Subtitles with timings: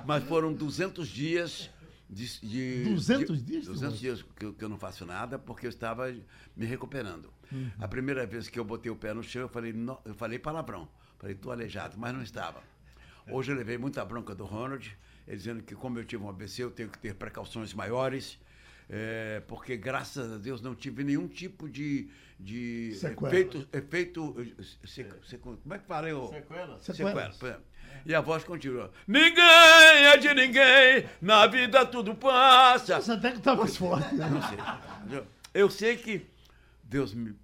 [0.06, 1.68] Mas foram 200 dias
[2.08, 2.40] de...
[2.40, 5.70] de 200 de, dias, 200 dias que eu, que eu não faço nada, porque eu
[5.70, 6.10] estava
[6.56, 7.30] me recuperando.
[7.78, 10.88] A primeira vez que eu botei o pé no chão, eu falei, eu falei palavrão.
[11.18, 12.62] Falei, tô aleijado, mas não estava.
[13.30, 16.62] Hoje eu levei muita bronca do Ronald, ele dizendo que como eu tive um ABC,
[16.62, 18.38] eu tenho que ter precauções maiores,
[18.88, 22.08] é, porque graças a Deus não tive nenhum tipo de,
[22.40, 23.28] de Sequela.
[23.28, 24.36] efeito, efeito
[24.84, 26.08] se- se- como é que fala?
[26.08, 26.82] Eu, Sequelas.
[27.36, 27.62] Sequela.
[28.06, 28.90] E a voz continua.
[29.06, 33.00] Ninguém é de ninguém, na vida tudo passa.
[33.00, 34.14] Você até que tá mais forte.
[34.14, 34.28] né?
[34.28, 35.22] Não sei.
[35.52, 36.26] Eu sei que
[36.90, 37.36] Deus me-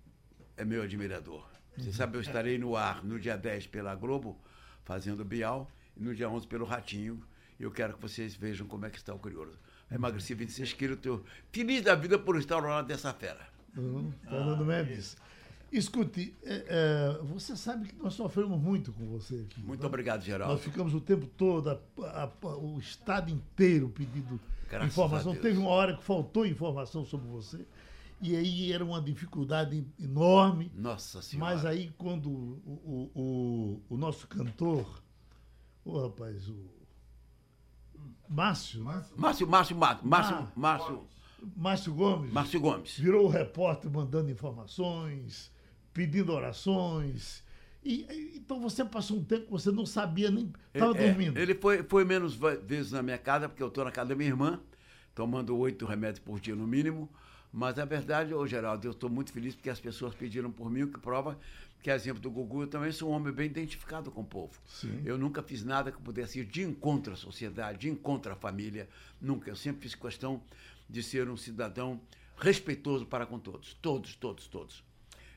[0.56, 1.46] é meu admirador.
[1.78, 4.36] Você sabe, eu estarei no ar no dia 10 pela Globo,
[4.84, 7.22] fazendo Bial, e no dia 11 pelo Ratinho.
[7.60, 9.56] E eu quero que vocês vejam como é que está o curioso.
[9.90, 13.46] Emagreci 26 quilos, estou feliz da vida por estar ao lado dessa fera.
[13.76, 15.16] Uhum, Fernando Mendes.
[15.70, 19.60] Escute, é, é, você sabe que nós sofremos muito com você aqui.
[19.60, 19.86] Muito né?
[19.86, 20.58] obrigado, Nós Geraldo.
[20.58, 25.34] ficamos o tempo todo, a- a- a- o estado inteiro pedindo Graças informação.
[25.36, 27.64] Teve uma hora que faltou informação sobre você.
[28.20, 30.72] E aí era uma dificuldade enorme.
[30.74, 31.54] Nossa Senhora.
[31.54, 35.02] Mas aí quando o, o, o, o nosso cantor,
[35.84, 36.70] o rapaz, o
[38.28, 39.04] Márcio, né?
[39.16, 40.52] Márcio, Márcio, Márcio, Márcio, Ah.
[40.56, 41.06] Márcio,
[41.56, 42.98] Márcio Gomes, Márcio Gomes.
[42.98, 45.52] virou o repórter mandando informações,
[45.92, 47.44] pedindo orações.
[47.84, 50.52] E, então você passou um tempo que você não sabia nem.
[50.74, 51.38] Estava É, dormindo.
[51.38, 54.28] Ele foi, foi menos vezes na minha casa, porque eu estou na casa da minha
[54.30, 54.58] irmã,
[55.14, 57.08] tomando oito remédios por dia no mínimo.
[57.56, 60.82] Mas a verdade, ô Geraldo, eu estou muito feliz porque as pessoas pediram por mim,
[60.82, 61.38] o que prova
[61.82, 64.60] que, a exemplo do Gugu, eu também sou um homem bem identificado com o povo.
[64.66, 65.00] Sim.
[65.06, 68.86] Eu nunca fiz nada que pudesse ir de encontro à sociedade, de encontro à família.
[69.18, 69.48] Nunca.
[69.48, 70.42] Eu sempre fiz questão
[70.86, 71.98] de ser um cidadão
[72.36, 73.72] respeitoso para com todos.
[73.80, 74.84] Todos, todos, todos.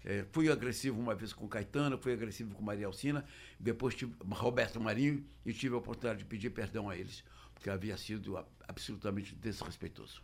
[0.04, 3.24] É, fui agressivo uma vez com Caetano, fui agressivo com Maria Alcina,
[3.58, 7.96] depois tive Roberto Marinho e tive a oportunidade de pedir perdão a eles, porque havia
[7.96, 8.38] sido
[8.68, 10.22] absolutamente desrespeitoso.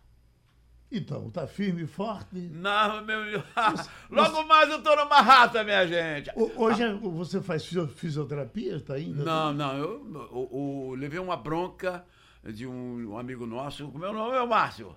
[0.91, 2.35] Então, tá firme e forte.
[2.35, 3.44] Não, meu.
[4.09, 6.31] Logo mais eu tô numa rata, minha gente.
[6.56, 8.75] Hoje é- você faz fisio- fisioterapia?
[8.78, 9.24] Está ainda?
[9.24, 10.50] Não, não, eu, eu-
[10.91, 12.06] eu levei uma bronca
[12.44, 14.95] de um, amigo nosso, o meu nome é o Márcio,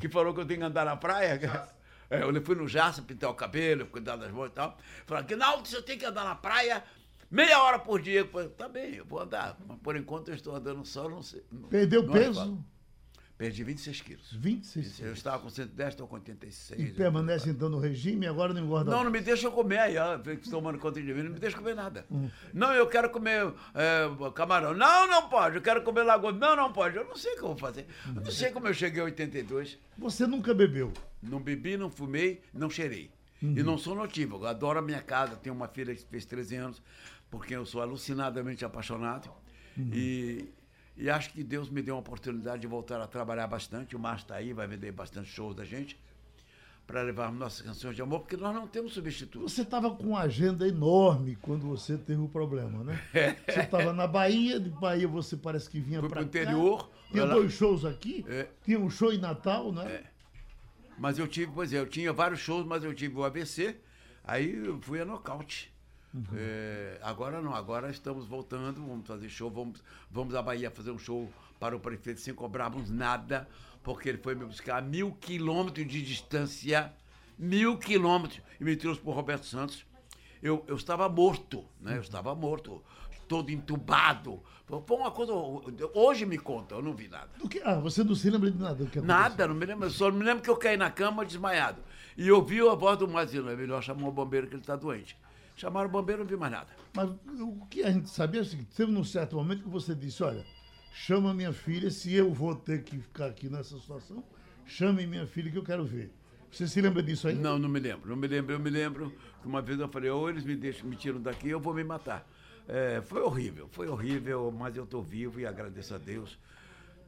[0.00, 1.40] que falou que eu tenho que andar na praia.
[2.10, 4.76] É, eu fui no Jaça pintar o cabelo, cuidar das mãos e tal.
[5.06, 6.82] Falou que não, você tem que andar na praia
[7.30, 8.20] meia hora por dia.
[8.20, 9.56] Eu falei, tá bem, eu vou andar.
[9.66, 11.42] Mas por enquanto eu estou andando só, não sei.
[11.70, 12.64] Perdeu não peso?
[13.42, 14.32] Perdi 26 quilos.
[14.34, 16.80] 26 Eu estava com 110, estou com 86.
[16.80, 19.04] E permanece então no regime e agora não engorda Não, mais.
[19.04, 20.16] não me deixa comer aí, ó,
[20.48, 22.06] tomando conta de mim, não me deixa comer nada.
[22.08, 22.30] Hum.
[22.54, 24.74] Não, eu quero comer é, camarão.
[24.74, 26.30] Não, não pode, eu quero comer lagoa.
[26.30, 26.96] Não, não pode.
[26.96, 27.84] Eu não sei o que eu vou fazer.
[28.14, 29.76] Eu não sei como eu cheguei a 82.
[29.98, 30.92] Você nunca bebeu.
[31.20, 33.10] Não bebi, não fumei, não cheirei.
[33.42, 33.58] Uhum.
[33.58, 34.44] E não sou notívago.
[34.44, 36.82] Eu adoro a minha casa, tenho uma filha que fez 13 anos,
[37.28, 39.28] porque eu sou alucinadamente apaixonado.
[39.76, 39.90] Uhum.
[39.92, 40.48] E,
[40.96, 43.96] e acho que Deus me deu uma oportunidade de voltar a trabalhar bastante.
[43.96, 45.98] O Márcio está aí, vai vender bastante shows da gente,
[46.86, 49.48] para levarmos nossas canções de amor, porque nós não temos substituto.
[49.48, 53.00] Você estava com uma agenda enorme quando você teve o problema, né?
[53.48, 57.34] Você estava na Bahia, de Bahia você parece que vinha para pro interior, Tinha ela-
[57.34, 58.48] dois shows aqui, É.
[58.64, 60.04] tinha um show em Natal, né?
[60.98, 63.76] Mas eu tive, pois é, eu tinha vários shows, mas eu tive o AVC,
[64.24, 65.72] aí eu fui a nocaute.
[66.34, 70.98] É, agora não, agora estamos voltando, vamos fazer show, vamos, vamos à Bahia fazer um
[70.98, 73.48] show para o prefeito sem cobrarmos nada,
[73.82, 76.92] porque ele foi me buscar a mil quilômetros de distância,
[77.38, 79.86] mil quilômetros, e me trouxe para o Roberto Santos.
[80.42, 81.96] Eu, eu estava morto, né?
[81.96, 82.82] Eu estava morto,
[83.28, 84.42] todo entubado.
[84.86, 85.32] Foi uma coisa.
[85.94, 87.30] Hoje me conta, eu não vi nada.
[87.38, 88.84] Do que, ah, você não se lembra de nada?
[89.02, 89.88] Nada, não me lembro.
[89.90, 91.80] Só me lembro que eu caí na cama desmaiado.
[92.16, 93.48] E ouvi a voz do Mazino.
[93.50, 95.16] É melhor chamar o bombeiro que ele está doente.
[95.56, 96.68] Chamaram o bombeiro, não vi mais nada.
[96.94, 97.10] Mas
[97.40, 100.22] o que a gente sabia é o seguinte: teve num certo momento que você disse:
[100.22, 100.44] olha,
[100.92, 104.24] chama minha filha, se eu vou ter que ficar aqui nessa situação,
[104.66, 106.12] chame minha filha que eu quero ver.
[106.50, 107.34] Você se lembra disso aí?
[107.34, 108.10] Não, não me lembro.
[108.10, 108.54] Não me lembro.
[108.54, 109.10] Eu me lembro
[109.40, 111.82] que uma vez eu falei, ou eles me deixam, me tiram daqui, eu vou me
[111.82, 112.28] matar.
[112.68, 116.38] É, foi horrível, foi horrível, mas eu estou vivo e agradeço a Deus,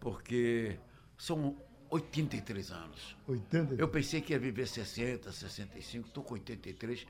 [0.01, 0.79] porque
[1.17, 1.57] são
[1.91, 3.17] 83 anos.
[3.29, 3.79] 83.
[3.79, 7.07] Eu pensei que ia viver 60, 65, estou com 83.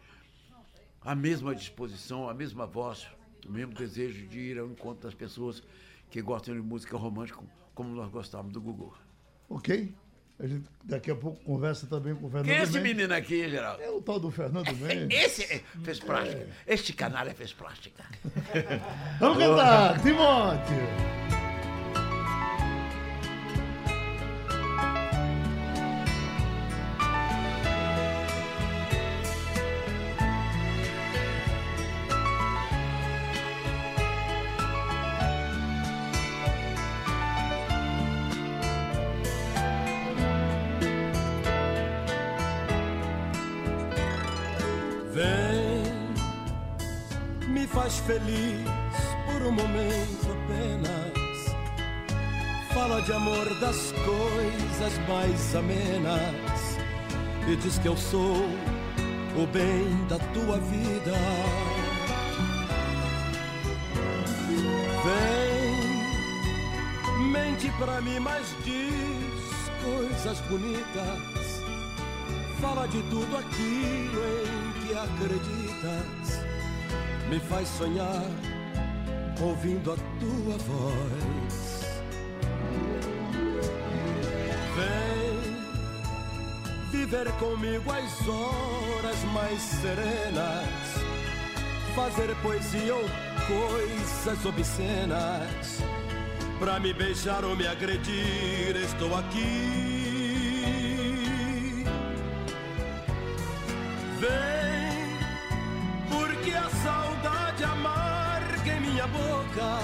[1.04, 3.06] A mesma disposição, a mesma voz,
[3.46, 5.62] o mesmo desejo de ir ao encontro das pessoas
[6.10, 7.40] que gostam de música romântica,
[7.74, 8.96] como nós gostávamos do Gugu.
[9.48, 9.92] Ok?
[10.40, 12.92] A gente daqui a pouco conversa também com o Fernando Quem é esse Mendes.
[12.96, 13.82] menino aqui, Geraldo?
[13.82, 15.16] É o tal do Fernando Mendes.
[15.16, 16.48] Esse é- fez plástica.
[16.66, 18.04] Este canalha fez plástica.
[19.20, 21.43] Vamos cantar, Timóteo!
[55.14, 56.76] Mais amenas
[57.48, 58.34] e diz que eu sou
[59.36, 61.12] o bem da tua vida.
[65.04, 65.70] Vem,
[67.30, 71.62] mente pra mim, mas diz coisas bonitas.
[72.60, 76.42] Fala de tudo aquilo em que acreditas.
[77.30, 78.24] Me faz sonhar
[79.40, 81.73] ouvindo a tua voz.
[87.14, 90.66] Viver comigo as horas mais serenas.
[91.94, 93.04] Fazer poesia ou
[93.46, 95.78] coisas obscenas.
[96.58, 99.44] Pra me beijar ou me agredir, estou aqui.
[104.18, 105.18] Vem,
[106.10, 109.78] porque a saudade amarga em minha boca,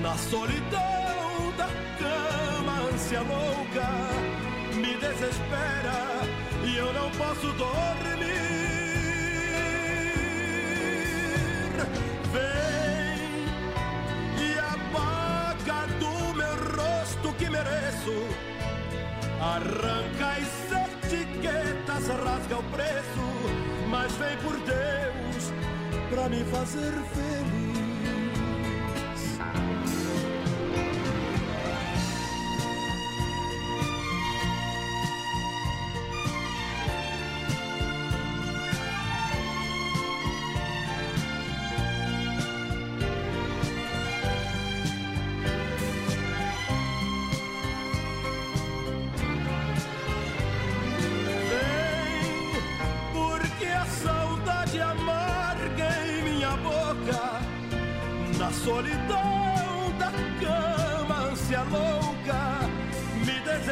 [0.00, 1.68] na solidão da
[1.98, 4.49] cama, ânsia louca,
[5.00, 5.98] desespera
[6.64, 7.80] e eu não posso dormir.
[12.32, 13.46] Vem
[14.46, 18.28] e apaga do meu rosto que mereço.
[19.40, 20.70] Arranca as
[21.04, 23.26] etiquetas, rasga o preço,
[23.88, 25.52] mas vem por Deus
[26.10, 27.69] pra me fazer feliz.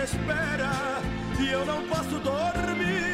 [0.09, 1.03] Me desespera
[1.41, 3.09] e eu não posso dormir.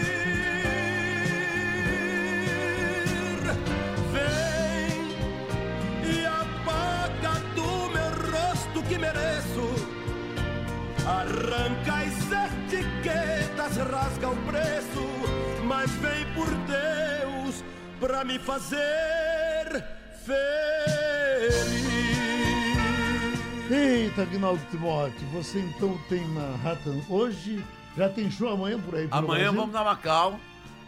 [4.12, 5.17] Vem
[6.12, 9.75] e apaga do meu rosto que mereço.
[11.06, 17.64] Arranca as etiquetas, rasga o preço, mas vem por Deus
[18.00, 19.13] pra me fazer
[23.70, 27.64] Eita, Agnaldo Timóteo, você então tem Manhattan hoje,
[27.96, 29.08] já tem show amanhã por aí.
[29.11, 29.52] Amanhã Brasil?
[29.55, 30.38] vamos na Macau.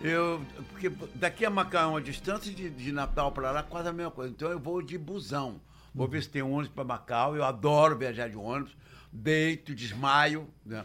[0.03, 3.93] Eu, porque daqui a Macau é uma distância de, de Natal para lá, quase a
[3.95, 4.31] mesma coisa.
[4.31, 5.59] Então eu vou de busão.
[5.95, 7.35] Vou ver se tem ônibus para Macau.
[7.35, 8.77] Eu adoro viajar de ônibus.
[9.11, 10.47] Deito, desmaio.
[10.65, 10.85] Né?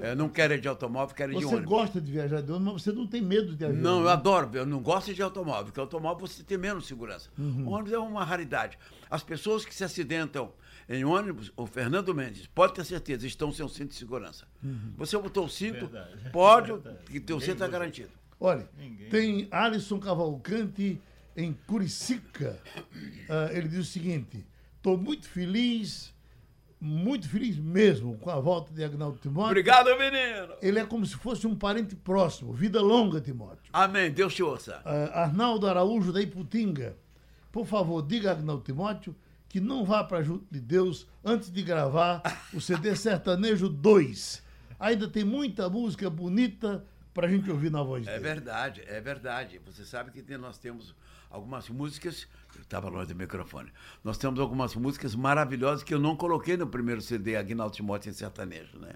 [0.00, 1.68] É, não quero ir de automóvel, quero ir de Você ônibus.
[1.68, 3.82] gosta de viajar de ônibus, mas você não tem medo de avião.
[3.82, 4.12] Não, eu né?
[4.12, 7.28] adoro, eu não gosto de automóvel, porque automóvel você tem menos segurança.
[7.38, 7.68] Uhum.
[7.68, 8.78] ônibus é uma raridade.
[9.10, 10.50] As pessoas que se acidentam
[10.88, 14.46] em ônibus, o Fernando Mendes, pode ter certeza, estão sem o cinto de segurança.
[14.62, 14.92] Uhum.
[14.96, 15.90] Você botou o cinto,
[16.32, 16.72] pode,
[17.06, 18.10] que teu cinto está garantido.
[18.38, 18.68] Olha,
[19.10, 21.00] tem Alisson Cavalcante
[21.36, 22.60] em Curicica.
[23.28, 26.14] Ah, ele diz o seguinte: estou muito feliz,
[26.80, 29.50] muito feliz mesmo com a volta de Agnaldo Timóteo.
[29.50, 30.54] Obrigado, menino!
[30.62, 32.52] Ele é como se fosse um parente próximo.
[32.52, 33.70] Vida longa, Timóteo.
[33.72, 34.80] Amém, Deus te ouça.
[34.84, 36.96] Ah, Arnaldo Araújo da Iputinga.
[37.50, 39.16] Por favor, diga a Agnaldo Timóteo
[39.56, 42.20] que não vá para junto de Deus antes de gravar
[42.52, 44.42] o CD Sertanejo 2.
[44.78, 46.84] Ainda tem muita música bonita
[47.14, 48.22] para a gente ouvir na voz É dele.
[48.22, 49.58] verdade, é verdade.
[49.64, 50.94] Você sabe que tem- nós temos
[51.30, 52.28] algumas músicas.
[52.60, 53.72] Estava longe do microfone.
[54.04, 58.12] Nós temos algumas músicas maravilhosas que eu não coloquei no primeiro CD, Aguinaldo Timóteo em
[58.12, 58.92] sertanejo, né?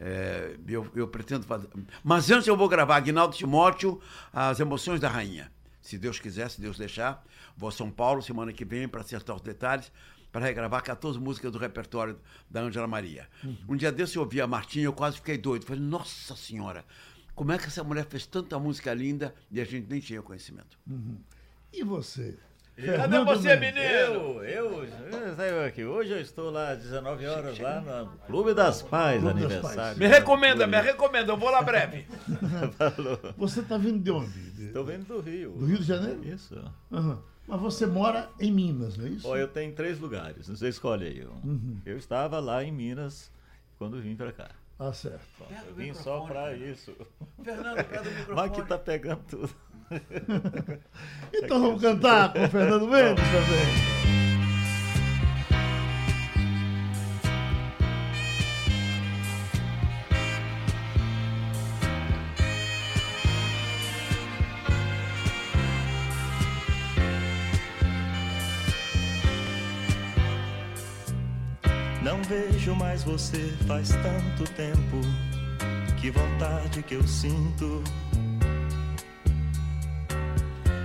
[0.00, 1.68] É, eu, eu pretendo fazer.
[2.02, 4.00] Mas antes eu vou gravar Aguinaldo Timóteo,
[4.32, 5.52] As Emoções da Rainha.
[5.82, 7.22] Se Deus quiser, se Deus deixar.
[7.56, 9.92] Vou a São Paulo semana que vem para acertar os detalhes.
[10.32, 13.28] para regravar 14 músicas do repertório da Ângela Maria.
[13.68, 15.66] Um dia desse eu ouvi a Martinha, eu quase fiquei doido.
[15.66, 16.86] Falei, nossa senhora,
[17.34, 20.78] como é que essa mulher fez tanta música linda e a gente nem tinha conhecimento?
[21.70, 22.38] E você?
[22.76, 23.80] Cadê você, menino?
[23.82, 25.84] Eu, eu, eu saiu aqui.
[25.84, 29.98] Hoje eu estou lá às 19 horas lá no Clube das Pais, Clube das aniversário.
[29.98, 32.06] Me recomenda, me recomenda, eu vou lá breve.
[32.78, 33.18] Falou.
[33.36, 34.30] Você está vindo de onde?
[34.52, 35.52] De- Estou vindo do Rio.
[35.52, 36.24] Do Rio de Janeiro?
[36.26, 36.54] Isso.
[36.90, 37.18] Aham.
[37.46, 39.28] Mas você mora em Minas, não é isso?
[39.28, 41.26] Ó, eu tenho três lugares, você escolhe aí.
[41.26, 41.76] um.
[41.84, 43.30] Eu estava lá em Minas
[43.76, 44.48] quando vim para cá.
[44.78, 45.20] Ah, certo.
[45.68, 46.94] Eu vim só para isso.
[47.42, 48.36] Fernando, pega o microfone.
[48.36, 49.54] Mas que tá pegando tudo.
[51.32, 54.01] Então vamos cantar com o Fernando Mendes também.
[72.32, 75.00] Vejo mais você faz tanto tempo.
[76.00, 77.82] Que vontade que eu sinto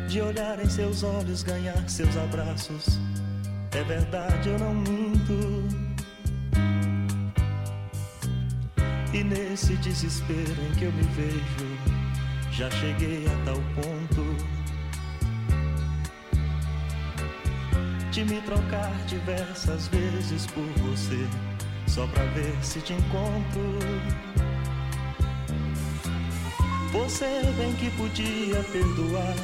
[0.09, 2.99] de olhar em seus olhos, ganhar seus abraços.
[3.71, 5.63] É verdade, eu não minto.
[9.13, 14.06] E nesse desespero em que eu me vejo, já cheguei a tal ponto
[18.17, 21.27] de me trocar diversas vezes por você,
[21.85, 23.77] só pra ver se te encontro.
[26.91, 29.35] Você bem que podia perdoar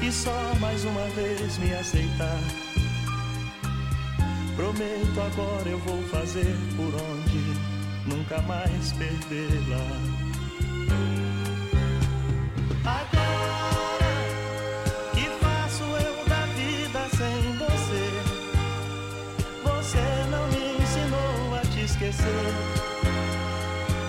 [0.00, 2.40] e só mais uma vez me aceitar.
[4.56, 10.29] Prometo agora eu vou fazer por onde nunca mais perdê-la.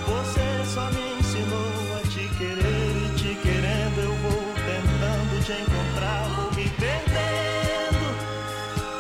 [0.08, 6.30] Você só me ensinou a te querer e te querendo eu vou tentando te encontrar,
[6.56, 8.06] me perdendo,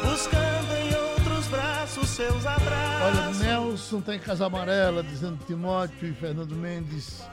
[0.03, 3.39] buscando em outros braços seus Olha, abraços.
[3.39, 7.23] Nelson tá em Casa Amarela, dizendo Timóteo e Fernando Mendes,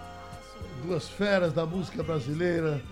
[0.83, 2.83] duas feras da música brasileira.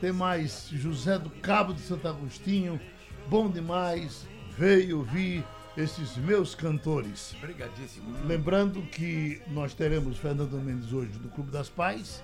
[0.00, 2.80] Tem mais José do Cabo de Santo Agostinho,
[3.28, 4.26] bom demais,
[4.56, 5.44] veio ouvir
[5.76, 7.34] esses meus cantores.
[7.38, 8.16] Obrigadíssimo.
[8.26, 12.22] Lembrando que nós teremos Fernando Mendes hoje no Clube das Pais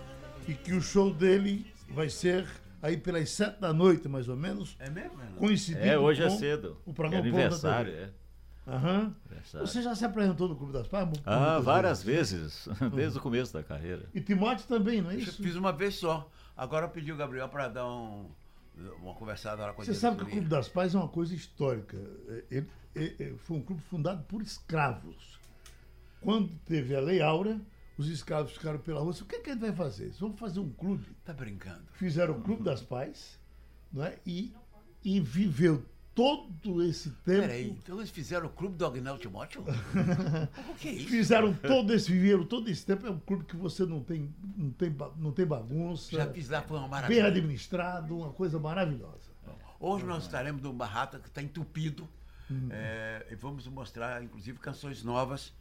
[0.48, 2.46] e que o show dele vai ser
[2.82, 5.36] aí pelas sete da noite, mais ou menos, É mesmo, Fernando?
[5.36, 6.76] coincidindo É, hoje é com cedo.
[6.84, 8.10] o É programa Ponta aniversário, é.
[8.68, 9.14] Aham.
[9.26, 9.66] Aniversário.
[9.66, 11.08] Você já se apresentou no Clube das Pais?
[11.24, 14.08] Ah, várias vezes, desde o começo da carreira.
[14.12, 15.40] E Timóteo também, não é Eu isso?
[15.42, 16.28] fiz uma vez só.
[16.56, 18.26] Agora eu pedi o Gabriel para dar um-
[19.00, 20.26] uma conversada lá com a Você sabe que o.
[20.26, 21.96] Clube das Pais é uma coisa histórica.
[22.28, 22.66] É, ele
[23.38, 25.38] foi um clube fundado por escravos.
[26.20, 27.60] Quando teve a Lei Áurea,
[27.98, 29.12] os escravos ficaram pela rua.
[29.12, 30.10] O que, que a gente vai fazer?
[30.18, 31.06] Vamos fazer um clube.
[31.24, 31.84] Tá brincando.
[31.92, 33.38] Fizeram o Clube das Pais
[33.92, 34.18] não é?
[34.26, 34.52] e,
[35.04, 35.84] e viveu
[36.14, 37.42] todo esse tempo.
[37.42, 39.62] Peraí, então eles fizeram o clube do Agnaldo Timóteo?
[40.70, 41.08] o que é isso?
[41.08, 43.06] Fizeram todo esse, viveram todo esse tempo.
[43.06, 46.16] É um clube que você não tem, não tem, não tem bagunça.
[46.16, 47.26] Já fiz lá, foi uma Bem maravilha.
[47.26, 49.36] administrado, uma coisa maravilhosa.
[49.78, 52.08] Hoje nós estaremos num barraca que está entupido.
[52.50, 52.68] Hum.
[52.70, 55.52] É, e vamos mostrar, inclusive, canções novas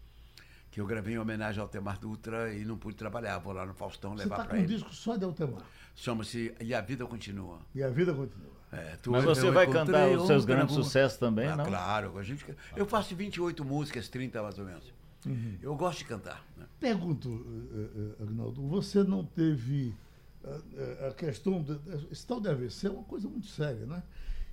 [0.72, 3.38] que eu gravei em homenagem ao Temar Dutra e não pude trabalhar.
[3.40, 4.74] Vou lá no Faustão Você levar está para com um ele.
[4.74, 5.62] disco só de Altemar.
[5.96, 7.60] Chama-se E a Vida Continua.
[7.74, 8.52] E a vida continua.
[8.74, 11.66] É, Mas você vai cantar os seus grandes sucessos também, Ah, não?
[11.66, 14.94] Claro, a gente, eu faço 28 músicas, 30 mais ou menos.
[15.26, 15.58] Uhum.
[15.62, 16.44] Eu gosto de cantar.
[16.58, 16.66] né?
[16.80, 17.30] Pergunto,
[17.74, 19.96] eh, eh, Agnaldo, você não teve
[20.44, 21.80] eh, eh, a questão de,
[22.12, 24.04] esse tal de AVC é uma coisa muito séria, né?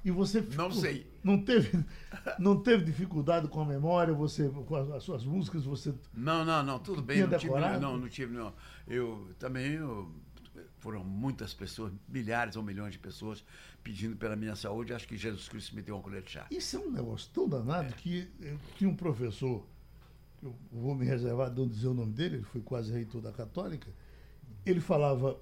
[0.05, 1.07] E você Não sei.
[1.23, 1.85] não teve
[2.39, 6.63] não teve dificuldade com a memória, você com as, as suas músicas, você Não, não,
[6.63, 7.21] não, tudo bem.
[7.21, 7.81] Não tive, decorado?
[7.81, 8.53] não, não tive, não.
[8.87, 10.11] Eu também, eu-
[10.79, 13.45] foram muitas pessoas, milhares ou milhões de pessoas
[13.85, 14.93] pedindo pela minha saúde.
[14.93, 16.47] Acho que Jesus Cristo me deu uma colher de chá.
[16.51, 19.65] Isso é um negócio tão danado que eu tinha um professor,
[20.43, 23.31] eu vou me reservar de não dizer o nome dele, ele foi quase reitor da
[23.31, 23.87] Católica,
[24.67, 25.39] ele falava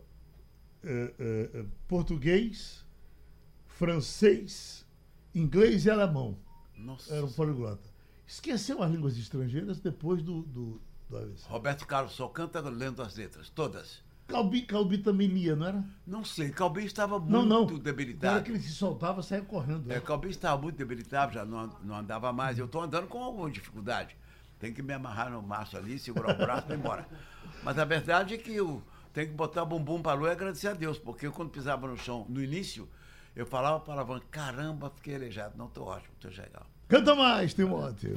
[0.84, 2.84] eh, eh, português,
[3.80, 4.86] francês,
[5.34, 6.36] inglês e alemão.
[6.76, 7.14] Nossa.
[7.14, 7.88] Era um poliglota.
[8.26, 11.46] Esqueceu as línguas estrangeiras depois do, do, do AVC.
[11.48, 14.02] Roberto Carlos só canta lendo as letras, todas.
[14.28, 15.84] Calbi, Calbi também lia, não era?
[16.06, 17.78] Não sei, Calbi estava muito Não, não.
[17.78, 18.44] Debilitado.
[18.44, 19.90] que ele se soltava, saia correndo.
[19.90, 20.00] É, né?
[20.00, 22.58] Calbi estava muito debilitado, já não, não andava mais.
[22.58, 24.14] Eu estou andando com alguma dificuldade.
[24.58, 27.08] Tem que me amarrar no maço ali, segurar o braço e ir embora.
[27.64, 28.82] Mas a verdade é que eu
[29.14, 31.88] tenho que botar bumbum para a lua e agradecer a Deus, porque eu, quando pisava
[31.88, 32.86] no chão no início,
[33.34, 35.56] Eu falava palavrão, caramba, fiquei aleijado.
[35.56, 36.66] Não, tô ótimo, tô legal.
[36.88, 38.16] Canta mais, Timóteo.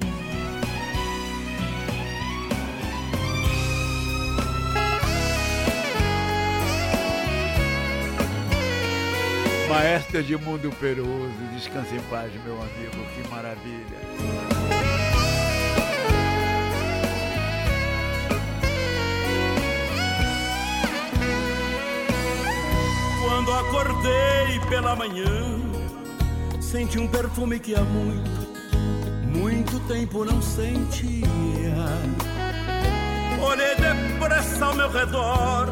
[9.70, 14.83] Maestro Edmundo Peroso, descanse em paz, meu amigo, que maravilha.
[23.60, 25.62] Acordei pela manhã,
[26.60, 28.32] senti um perfume que há muito,
[29.28, 31.22] muito tempo não sentia.
[33.40, 35.68] Olhei depressa ao meu redor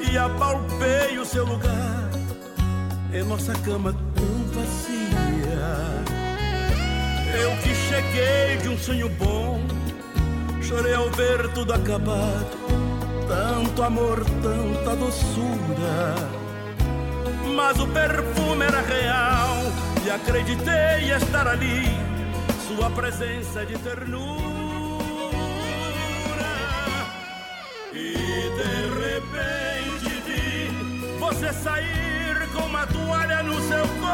[0.00, 2.10] e apalpei o seu lugar
[3.12, 6.00] em nossa cama tão vazia.
[7.40, 9.60] Eu que cheguei de um sonho bom,
[10.60, 12.44] chorei ao ver tudo acabar.
[13.28, 16.39] Tanto amor, tanta doçura
[17.50, 19.56] mas o perfume era real
[20.04, 21.84] e acreditei estar ali,
[22.66, 24.30] sua presença de ternura.
[27.92, 28.14] E
[28.58, 28.72] de
[29.04, 30.70] repente vi
[31.18, 34.10] você sair com uma toalha no seu corpo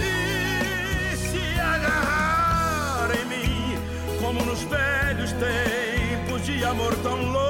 [0.00, 3.78] e se agarrar em mim,
[4.20, 7.47] como nos velhos tempos de amor tão louco.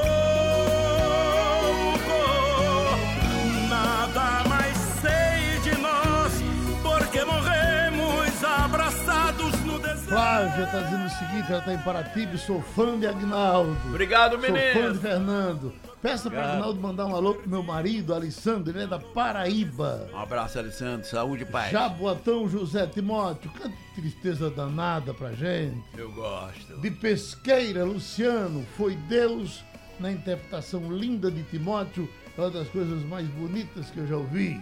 [10.69, 13.75] Está dizendo o seguinte, ela está em Paratibe, sou fã de Agnaldo.
[13.89, 14.93] Obrigado, Sou fã menino.
[14.93, 15.73] de Fernando.
[16.03, 16.53] Peça para.
[16.53, 20.11] Agnaldo mandar um alô pro meu marido, Alessandro, ele é da Paraíba.
[20.13, 21.73] Um abraço, Alessandro, saúde e paz.
[21.73, 25.83] Jaboatão José Timóteo, canta tristeza danada pra gente.
[25.97, 26.77] Eu gosto.
[26.83, 29.65] De Pesqueira, Luciano, foi Deus
[29.99, 32.07] na interpretação linda de Timóteo,
[32.37, 34.61] é uma das coisas mais bonitas que eu já ouvi.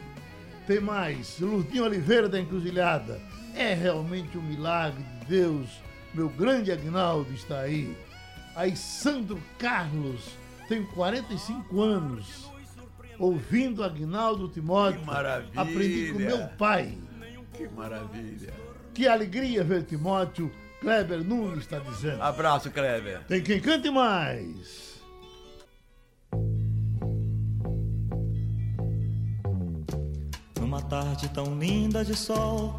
[0.68, 3.20] Tem mais, Lurdinho Oliveira da Encruzilhada,
[3.56, 5.68] é realmente um milagre de Deus,
[6.14, 7.96] meu grande Agnaldo está aí.
[8.54, 10.20] Aí Sandro Carlos,
[10.68, 12.50] tenho 45 anos,
[13.18, 15.60] ouvindo Agnaldo Timóteo, Que maravilha.
[15.60, 16.98] aprendi com meu pai.
[17.52, 18.52] Que maravilha.
[18.94, 22.22] Que alegria ver Timóteo, Kleber Nunes está dizendo.
[22.22, 23.22] Abraço, Kleber.
[23.26, 24.96] Tem quem cante mais.
[30.60, 32.76] Numa tarde tão linda de sol,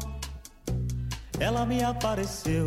[1.38, 2.66] ela me apareceu.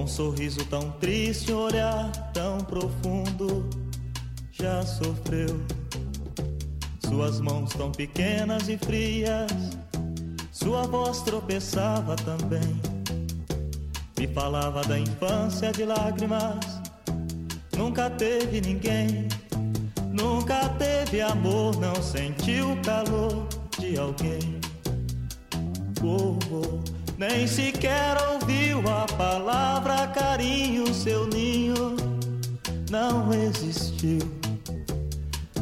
[0.00, 3.68] Com um sorriso tão triste, olhar tão profundo,
[4.50, 5.60] já sofreu.
[7.06, 9.52] Suas mãos tão pequenas e frias,
[10.52, 12.80] sua voz tropeçava também.
[14.18, 16.80] Me falava da infância de lágrimas,
[17.76, 19.28] nunca teve ninguém.
[20.10, 23.46] Nunca teve amor, não sentiu o calor
[23.78, 24.60] de alguém.
[26.02, 31.94] Oh, oh, nem sequer ouviu a palavra carinho, seu ninho
[32.90, 34.20] não existiu.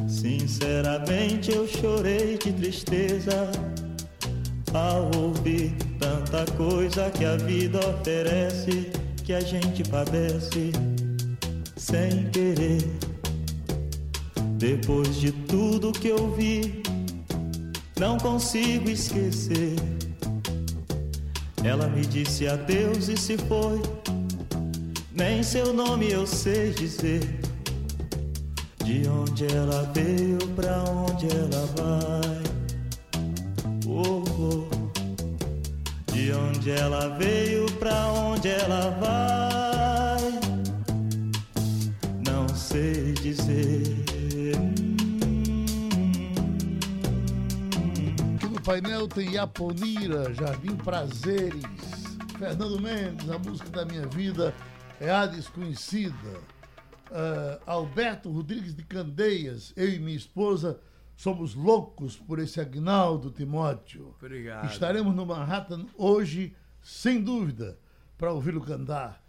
[0.06, 3.50] Sinceramente eu chorei de tristeza
[4.72, 8.92] ao ouvir tanta coisa que a vida oferece,
[9.24, 10.70] que a gente padece
[11.76, 12.88] sem querer.
[14.58, 16.84] Depois de tudo que eu vi,
[17.98, 19.74] não consigo esquecer.
[21.64, 23.80] Ela me disse adeus e se foi.
[25.12, 27.40] Nem seu nome eu sei dizer.
[28.84, 32.42] De onde ela veio, pra onde ela vai.
[33.86, 34.68] Oh, oh.
[36.12, 40.40] De onde ela veio, pra onde ela vai.
[42.24, 44.17] Não sei dizer.
[48.68, 51.64] Painel tem Yaponira, Jardim Prazeres.
[52.38, 54.54] Fernando Mendes, a música da minha vida
[55.00, 56.42] é a desconhecida.
[57.10, 60.78] Ah, Alberto Rodrigues de Candeias, eu e minha esposa
[61.16, 64.14] somos loucos por esse Agnaldo Timóteo.
[64.20, 64.66] Obrigado.
[64.66, 67.78] Estaremos no Manhattan hoje, sem dúvida,
[68.18, 69.24] para ouvi-lo cantar.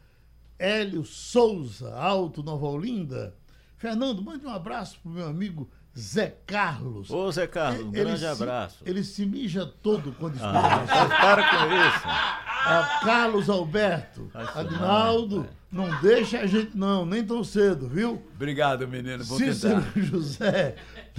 [0.60, 3.34] Hélio Souza, Alto Nova Olinda.
[3.78, 7.10] Fernando, mande um abraço pro meu amigo Zé Carlos.
[7.10, 8.84] Ô, Zé Carlos, um Ele grande se- abraço.
[8.86, 12.08] Ele se mija todo quando escuta Ah, para com isso.
[12.08, 15.92] A Carlos Alberto, Agnaldo, não, pai.
[15.94, 18.22] não deixa a gente não, nem tão cedo, viu?
[18.36, 19.24] Obrigado, menino.
[19.24, 20.00] Vou Cícero tentar.
[20.02, 20.76] José,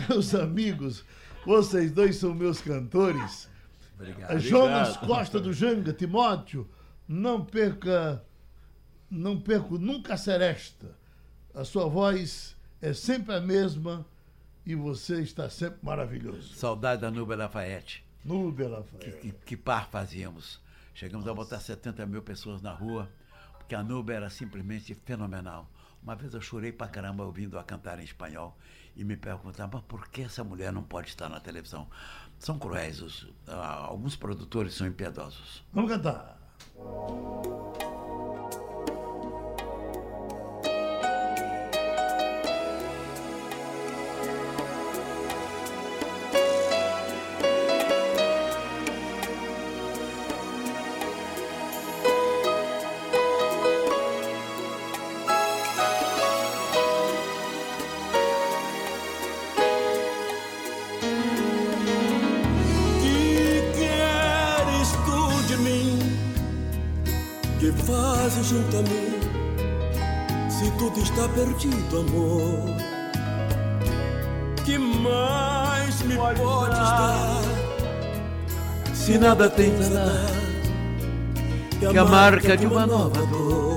[0.09, 1.05] meus amigos,
[1.45, 3.49] vocês dois são meus cantores.
[3.99, 4.39] Obrigado.
[4.39, 6.69] Jonas Costa do Janga, Timóteo,
[7.09, 8.23] não perca,
[9.11, 10.95] não perco nunca a seresta.
[11.55, 14.07] A sua voz é sempre a mesma
[14.65, 16.55] E você está sempre maravilhoso.
[16.55, 18.05] Saudade da Nubia Lafayette.
[18.25, 19.19] Nubia Lafayette.
[19.19, 20.61] Que, que par fazíamos.
[20.95, 23.09] Chegamos a botar 70 mil pessoas na rua,
[23.59, 25.69] porque a Nubia era simplesmente fenomenal.
[26.03, 28.57] Uma vez eu chorei pra caramba ouvindo-a cantar em espanhol
[28.97, 31.89] e me perguntava, mas por que essa mulher não pode estar na televisão?
[32.39, 35.65] São cruéis, os, ah, alguns produtores são impiedosos.
[35.73, 36.39] Vamos cantar.
[71.99, 72.77] Amor,
[74.65, 77.43] que mais me podes dar?
[78.95, 80.31] Se nada tens a dar,
[81.91, 83.70] que a marca de uma nova dor.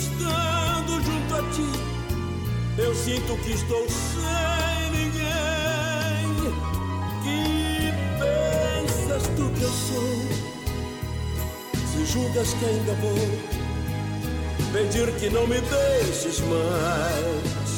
[0.00, 1.70] Estando junto a ti,
[2.78, 6.52] eu sinto que estou sem ninguém.
[7.22, 10.12] Que pensas tu que eu sou?
[11.92, 13.20] Se julgas que ainda vou
[14.72, 17.70] pedir que não me deixes mais.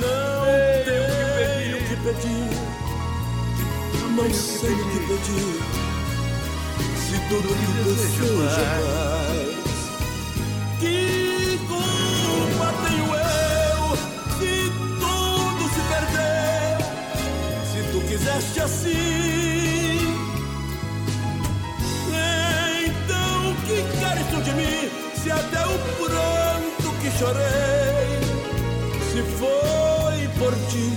[0.00, 0.44] Não
[0.84, 2.50] tenho o que pedir,
[4.16, 5.56] não sei o que pedir.
[7.04, 9.17] Se tudo que desejo mais.
[18.38, 19.98] Quiseste assim.
[22.86, 24.90] Então que queres tu de mim?
[25.16, 28.20] Se até o pranto que chorei,
[29.10, 30.92] se foi por ti,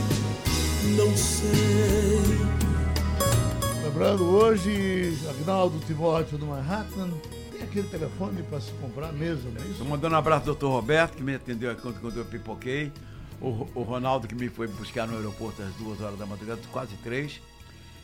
[0.95, 2.37] não sei.
[3.85, 7.09] Lembrando, hoje, Agnaldo Timóteo do Manhattan,
[7.51, 9.71] tem aquele telefone para se comprar mesmo, não é isso?
[9.71, 12.91] Estou mandando um abraço ao doutor Roberto, que me atendeu quando, quando eu pipoquei.
[13.41, 16.95] O, o Ronaldo, que me foi buscar no aeroporto às duas horas da madrugada, quase
[16.97, 17.41] três.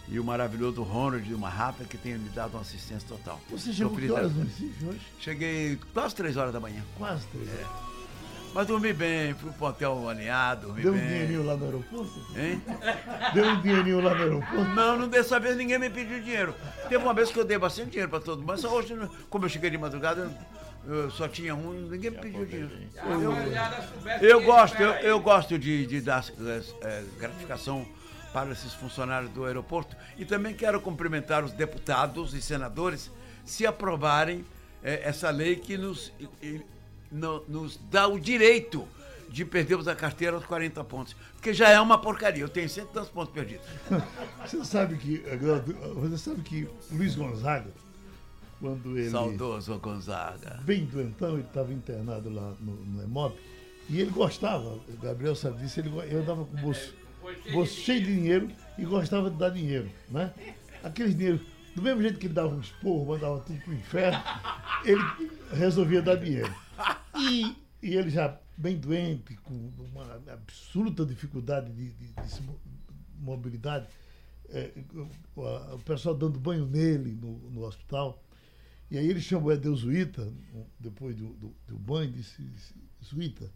[0.09, 3.39] E o maravilhoso Ronald do Manhattan, que tem me dado uma assistência total.
[3.49, 5.01] Você chegou que horas no Recife hoje?
[5.19, 6.81] Cheguei quase três horas da manhã.
[6.97, 7.49] Quase três.
[8.53, 11.07] Mas dormi bem, fui pro hotel alinhado, dormi Deu um bem.
[11.07, 12.25] dinheirinho lá no aeroporto?
[12.35, 12.61] Hein?
[13.33, 14.63] Deu um dinheirinho lá no aeroporto?
[14.73, 16.55] Não, não dessa vez ninguém me pediu dinheiro.
[16.89, 18.97] Teve uma vez que eu dei bastante dinheiro para todo mundo, mas hoje,
[19.29, 20.31] como eu cheguei de madrugada, eu,
[20.87, 22.71] eu só tinha um, ninguém me pediu dinheiro.
[24.21, 26.23] Eu, eu gosto, eu, eu gosto de, de dar
[26.81, 27.85] eh, gratificação
[28.33, 33.09] para esses funcionários do aeroporto e também quero cumprimentar os deputados e senadores
[33.45, 34.45] se aprovarem
[34.83, 36.61] eh, essa lei que nos, e-
[37.11, 38.87] no- nos dá o direito
[39.29, 41.15] de perdermos a carteira aos 40 pontos.
[41.33, 43.65] Porque já é uma porcaria, eu tenho cento e tantos pontos perdidos.
[44.45, 45.21] Você sabe que,
[45.95, 47.69] você sabe que Luiz Gonzaga,
[48.59, 49.09] quando ele.
[49.09, 50.61] Saudoso Gonzaga.
[50.63, 53.37] bem doentão, ele estava internado lá no, no EMOP,
[53.89, 56.93] e ele gostava, o Gabriel sabe disso, ele, eu andava com o bolso,
[57.53, 60.33] bolso cheio de dinheiro e gostava de dar dinheiro, né?
[60.83, 61.41] Aqueles dinheiros,
[61.75, 64.19] do mesmo jeito que ele dava um esporro, mandava tudo pro inferno,
[64.83, 65.01] ele
[65.53, 66.53] resolvia dar dinheiro.
[67.17, 69.53] E, e ele já bem doente, com
[69.93, 72.41] uma absoluta dificuldade de, de- de
[73.19, 73.87] mobilidade,
[74.49, 74.71] é,
[75.35, 78.21] o pessoal dando banho nele no, no hospital.
[78.89, 80.31] E aí ele chamou Edeu Zuíta,
[80.79, 82.73] depois do, do, do banho, e disse, disse,
[83.03, 83.51] Zuíta,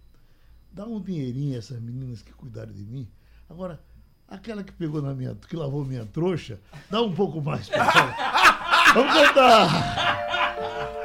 [0.72, 3.08] dá um dinheirinho a essas meninas que cuidaram de mim.
[3.50, 3.82] Agora,
[4.28, 8.94] aquela que pegou na minha, que lavou minha trouxa, dá um pouco mais pra ela.
[8.94, 11.01] Vamos cantar!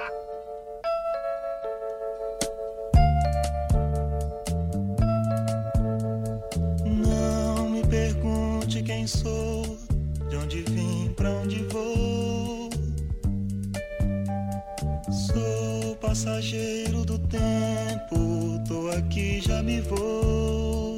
[16.17, 20.97] Passageiro do tempo, tô aqui, já me vou.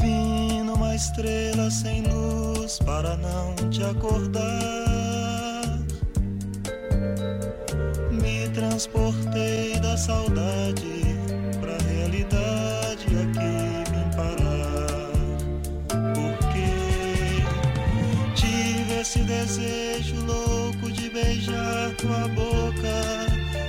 [0.00, 4.42] Vim numa estrela sem luz para não te acordar.
[8.10, 11.04] Me transportei da saudade
[11.60, 15.12] pra realidade aqui vim parar.
[16.12, 16.70] Porque
[18.34, 20.67] tive esse desejo louco
[21.08, 23.26] de beijar tua boca,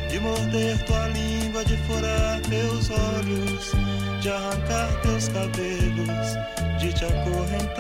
[0.10, 3.72] de de morder tua língua, de furar teus olhos,
[4.22, 6.38] de arrancar teus cabelos,
[6.80, 7.76] de te acorrentar.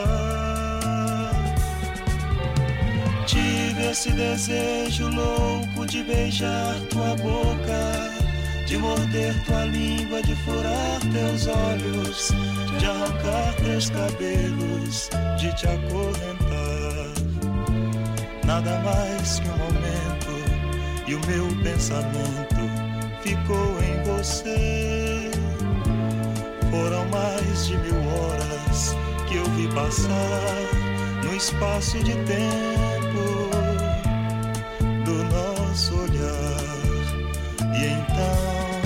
[3.25, 8.11] Tive esse desejo louco de beijar tua boca,
[8.65, 12.31] de morder tua língua, de furar teus olhos,
[12.79, 16.78] de arrancar teus cabelos, de te acorrentar.
[18.49, 20.33] Nada mais que um momento
[21.05, 22.55] e o meu pensamento
[23.21, 25.29] ficou em você.
[26.71, 28.95] Foram mais de mil horas
[29.27, 30.65] que eu vi passar
[31.23, 33.51] no espaço de tempo
[35.05, 36.69] do nosso olhar.
[37.75, 38.81] E então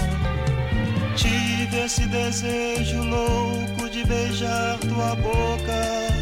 [1.15, 6.12] tive esse desejo louco de beijar tua boca,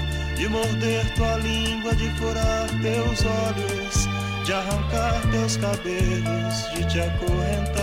[0.41, 4.10] de morder tua língua, de furar teus olhos
[4.43, 7.77] de arrancar teus cabelos, de te acorrentar.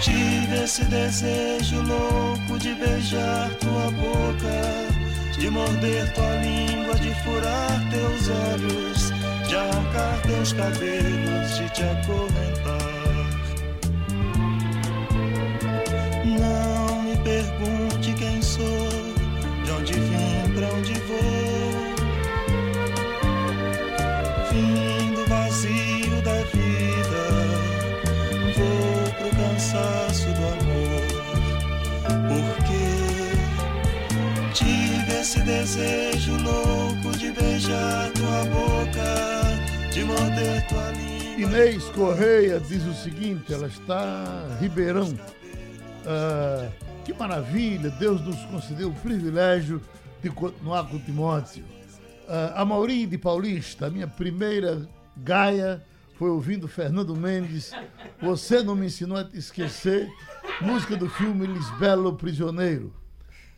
[0.00, 8.28] Tive esse desejo louco de beijar tua boca, de morder tua língua, de furar teus
[8.28, 9.12] olhos,
[9.48, 12.87] de arrancar teus cabelos, de te acorrentar.
[35.58, 41.40] Desejo louco de beijar tua boca, de morder tua língua.
[41.40, 45.18] Inês Correia diz o seguinte, ela está Ribeirão.
[46.06, 46.70] Ah,
[47.04, 49.82] que maravilha, Deus nos concedeu o privilégio
[50.22, 51.64] de continuar com Timóteo.
[52.28, 55.82] Ah, a Mauri de Paulista, a minha primeira gaia
[56.14, 57.72] foi ouvindo Fernando Mendes.
[58.22, 60.08] Você não me ensinou a te esquecer.
[60.60, 62.94] Música do filme Lisbelo Prisioneiro.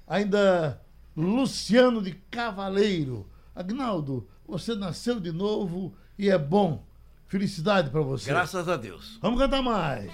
[0.07, 0.81] Ainda
[1.21, 3.27] Luciano de Cavaleiro.
[3.55, 6.85] Agnaldo, você nasceu de novo e é bom.
[7.27, 8.31] Felicidade para você.
[8.31, 9.19] Graças a Deus.
[9.23, 10.11] Vamos cantar mais.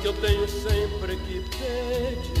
[0.00, 2.39] porque eu tenho sempre que pedir.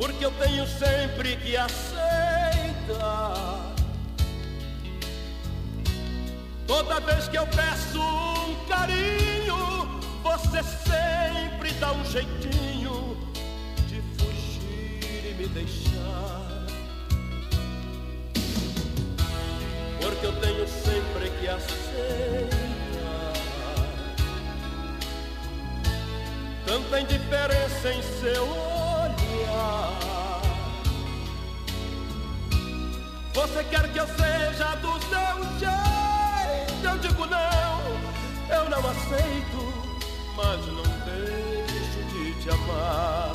[0.00, 2.00] Porque eu tenho sempre que aceitar.
[6.66, 13.30] Toda vez que eu peço um carinho, você sempre dá um jeitinho
[13.88, 16.64] de fugir e me deixar.
[20.00, 22.70] Porque eu tenho sempre que aceitar.
[26.64, 28.79] tanta indiferença em seu olhar.
[33.34, 36.84] Você quer que eu seja do seu jeito?
[36.84, 37.80] Eu digo não,
[38.54, 39.60] eu não aceito,
[40.36, 43.32] mas não deixo de te amar.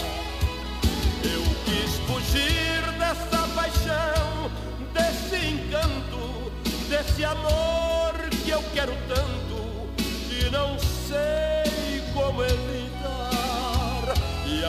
[1.23, 4.51] Eu quis fugir dessa paixão,
[4.93, 6.51] desse encanto,
[6.87, 8.13] desse amor
[8.43, 9.89] que eu quero tanto
[10.29, 14.13] e não sei como evitar.
[14.45, 14.63] E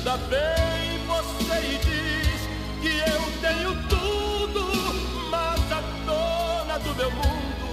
[0.00, 2.48] ainda bem você diz
[2.80, 4.64] que eu tenho tudo,
[5.30, 7.68] mas a dona do meu mundo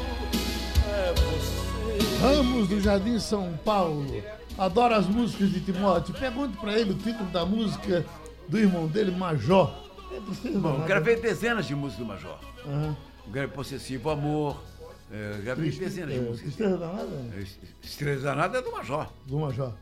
[0.90, 2.22] é você.
[2.22, 4.06] Ramos do Jardim São Paulo.
[4.58, 6.14] Adora as músicas de Timóteo.
[6.16, 8.06] Pergunte para ele o título da música
[8.50, 9.72] do irmão dele, Major.
[10.12, 12.40] É preciso Bom, gravei dezenas de músicas do Major.
[12.66, 12.98] Aham.
[13.28, 14.62] Gravei Possessivo Amor.
[15.12, 16.54] É, gravei Triste- dezenas de é, músicas.
[16.56, 17.34] Tristeza danada?
[17.82, 19.08] Estrela Danada é do Major.
[19.26, 19.74] Do Major.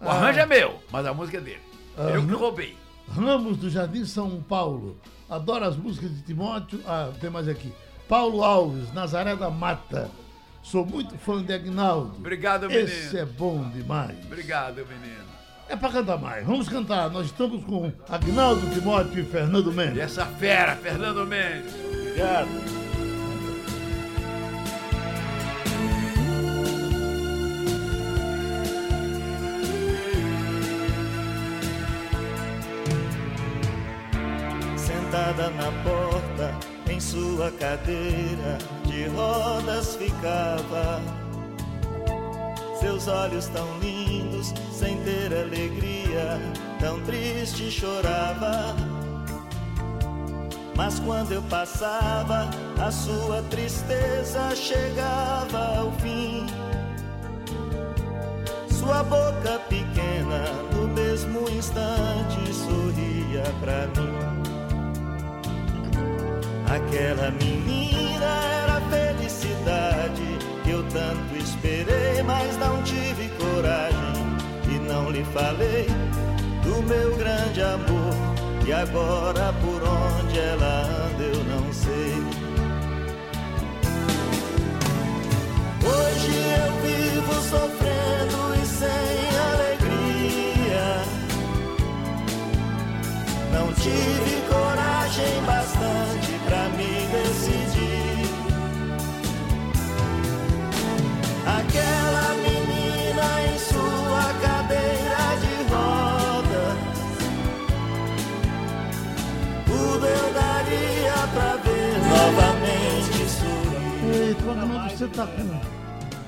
[0.00, 1.69] O arranjo é meu, mas a música é dele.
[1.96, 2.76] Ah, eu que roubei.
[3.08, 4.96] Ramos do Jardim São Paulo.
[5.28, 6.80] Adora as músicas de Timóteo.
[6.86, 7.72] Ah, tem mais aqui.
[8.08, 10.10] Paulo Alves, Nazaré da Mata.
[10.62, 12.14] Sou muito fã de Agnaldo.
[12.18, 12.88] Obrigado, menino.
[12.88, 14.16] Esse é bom demais.
[14.26, 15.30] Obrigado, menino.
[15.68, 16.44] É pra cantar mais.
[16.44, 17.08] Vamos cantar.
[17.10, 19.98] Nós estamos com Agnaldo Timóteo e Fernando E Mendes.
[19.98, 21.72] essa fera, Fernando Mendes.
[21.74, 22.79] Obrigado.
[37.52, 41.00] Cadeira de rodas ficava.
[42.78, 46.40] Seus olhos tão lindos, sem ter alegria,
[46.78, 48.74] tão triste chorava.
[50.76, 52.48] Mas quando eu passava,
[52.82, 56.46] a sua tristeza chegava ao fim.
[58.70, 60.42] Sua boca pequena,
[60.74, 64.39] no mesmo instante, sorria pra mim.
[66.70, 68.26] Aquela menina
[68.62, 75.88] era a felicidade que eu tanto esperei, mas não tive coragem e não lhe falei
[76.62, 78.14] do meu grande amor.
[78.64, 82.14] E agora por onde ela anda eu não sei.
[85.82, 87.79] Hoje eu vivo sofrendo
[93.52, 98.30] Não tive coragem bastante pra me decidir.
[101.46, 106.64] Aquela menina em sua cadeira de roda.
[109.66, 114.14] Tudo eu daria pra ver novamente sorrir.
[114.14, 115.80] Ei, Wagner, você tá com.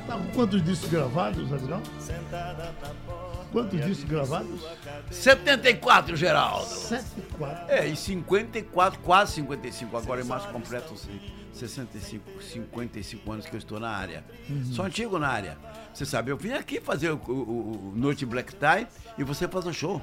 [0.06, 1.82] Tá com quantos discos gravados, Adriano?
[2.00, 3.21] Sentada na porta.
[3.52, 4.60] Quantos discos gravados?
[5.10, 6.66] 74, Geraldo.
[6.66, 7.64] 7 e 4.
[7.72, 10.94] É, e 54, quase 55, agora em março completo
[11.52, 14.24] 65, 55 anos que eu estou na área.
[14.72, 15.58] Sou antigo na área.
[15.92, 18.86] Você sabe, eu vim aqui fazer o, o- o Noite Black Tie
[19.18, 20.00] e você faz o show.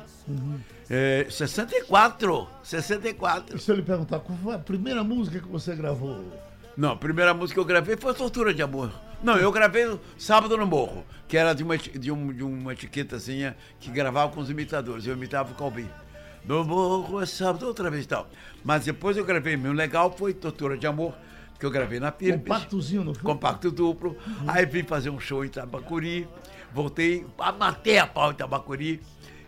[0.89, 3.57] É, 64, 64.
[3.57, 6.23] E se eu lhe perguntar, qual foi a primeira música que você gravou?
[6.79, 8.89] Não, a primeira música que eu gravei foi Tortura de Amor.
[9.21, 13.57] Não, eu gravei Sábado no Morro, que era de uma, de, um- de uma etiquetazinha
[13.81, 15.05] que gravava com os imitadores.
[15.05, 15.85] Eu imitava o Calbi.
[16.45, 18.29] No Morro é sábado outra vez e tal.
[18.63, 21.13] Mas depois eu gravei, meu legal foi Tortura de Amor,
[21.59, 22.43] que eu gravei na Philips.
[22.47, 23.19] Compactozinho no?
[23.19, 24.15] Compacto duplo.
[24.47, 26.29] Aí vim fazer um show em Tabacuri.
[26.73, 27.25] Voltei,
[27.59, 29.01] matei a pau em Tabacuri.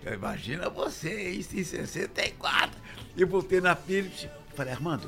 [0.03, 2.71] Eu, Imagina você, isso em 64.
[3.15, 4.27] E voltei na Philips.
[4.53, 5.07] Falei, Armando,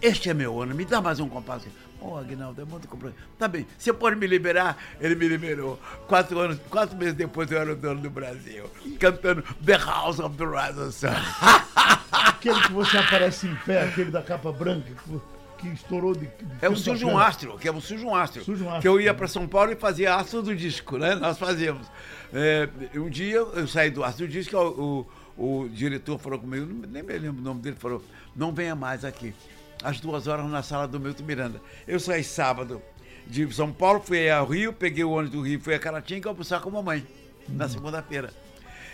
[0.00, 1.66] este é meu ano, me dá mais um compasso.
[2.00, 3.16] Ô, Aguinaldo, é muito complexo.
[3.38, 4.76] Tá bem, você pode me liberar?
[5.00, 5.80] Ele me liberou.
[6.06, 8.70] Quatro anos, quatro meses depois eu era o dono do Brasil,
[9.00, 11.08] cantando The House of the Rising Sun.
[12.12, 14.92] Aquele que você aparece em pé, aquele da capa branca,
[15.56, 16.26] que, estourou de.
[16.26, 17.18] de É o Sujo um.
[17.18, 18.44] Astro, que é o Sujo um Astro.
[18.44, 18.82] Sujo um Astro.
[18.82, 21.14] Que eu ia para São Paulo e fazia astro do disco, né?
[21.14, 21.86] Nós fazíamos.
[22.34, 25.06] É, um dia eu saí do astro do disco, o,
[25.38, 28.04] o, o diretor falou comigo, nem me lembro o nome dele, falou:
[28.36, 29.34] não venha mais aqui.
[29.84, 31.60] Às duas horas na sala do Milton Miranda.
[31.86, 32.80] Eu saí sábado
[33.26, 36.60] de São Paulo, fui ao Rio, peguei o ônibus do Rio, fui a Caratinga almoçar
[36.62, 37.06] com a mamãe,
[37.46, 38.32] na segunda-feira.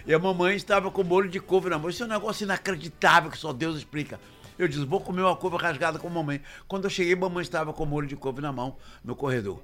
[0.04, 1.88] E a mamãe estava com molho de couve na mão.
[1.90, 4.18] Isso é um negócio inacreditável que só Deus explica.
[4.58, 6.42] Eu disse, vou comer uma couve rasgada com a mamãe.
[6.66, 9.62] Quando eu cheguei, a mamãe estava com molho de couve na mão, no corredor.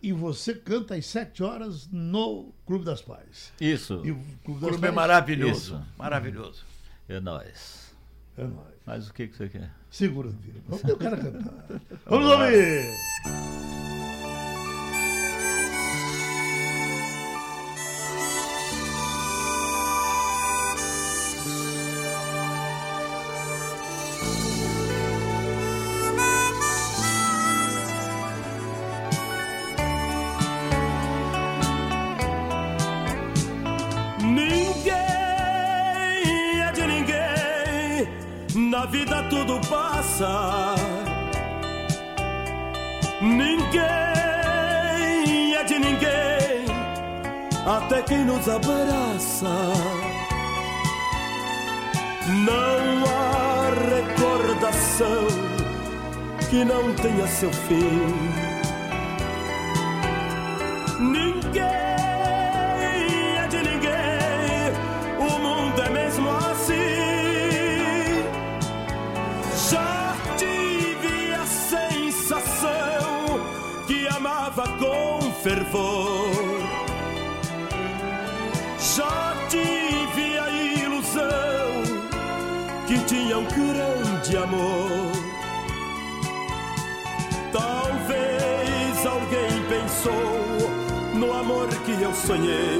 [0.00, 3.52] E você canta às 7 horas no Clube das Pais.
[3.60, 4.00] Isso.
[4.04, 5.74] E o Clube O das clube é Pais maravilhoso.
[5.74, 5.84] Isso.
[5.98, 6.64] Maravilhoso.
[7.08, 7.92] É nóis.
[8.36, 8.76] é nóis.
[8.86, 9.72] Mas o que, que você quer?
[9.90, 10.62] Segura, filho.
[10.68, 11.64] Vamos ver o cara cantar.
[12.06, 12.84] Vamos ouvir!
[38.78, 40.76] Na vida tudo passa.
[43.20, 43.82] Ninguém
[45.56, 46.64] é de ninguém,
[47.66, 49.56] até quem nos abraça.
[52.46, 55.26] Não há recordação
[56.48, 58.47] que não tenha seu fim.
[92.02, 92.78] Eu sonhei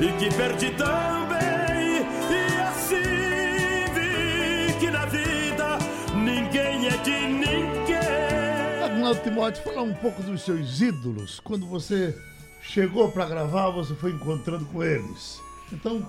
[0.00, 2.00] e que perdi também.
[2.30, 5.78] E assim vi que na vida
[6.14, 8.84] ninguém é de ninguém.
[8.84, 11.40] Agnaldo Timóteo, falar um pouco dos seus ídolos.
[11.40, 12.16] Quando você
[12.62, 15.40] chegou para gravar, você foi encontrando com eles.
[15.72, 16.06] Então,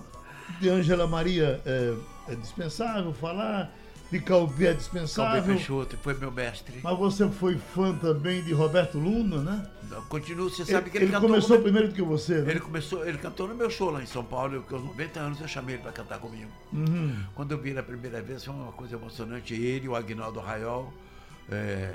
[0.59, 1.93] de Ângela Maria é,
[2.29, 3.73] é dispensável falar,
[4.11, 5.41] de Calbi é dispensável.
[5.41, 6.79] Calbi Peixoto foi meu mestre.
[6.83, 9.67] Mas você foi fã também de Roberto Luna, né?
[10.09, 11.29] Continua, você sabe ele, que ele, ele cantou.
[11.29, 12.51] começou no- primeiro do que você, né?
[12.51, 15.41] Ele começou, ele cantou no meu show lá em São Paulo, eu, aos 90 anos
[15.41, 16.51] eu chamei ele para cantar comigo.
[16.73, 17.15] Uhum.
[17.35, 19.53] Quando eu vi ele a primeira vez, foi uma coisa emocionante.
[19.53, 20.93] Ele, o Agnaldo Raiol,
[21.49, 21.93] é,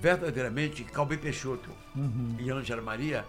[0.00, 2.36] verdadeiramente, Calbi Peixoto Uhum.
[2.38, 3.24] e Ângela Maria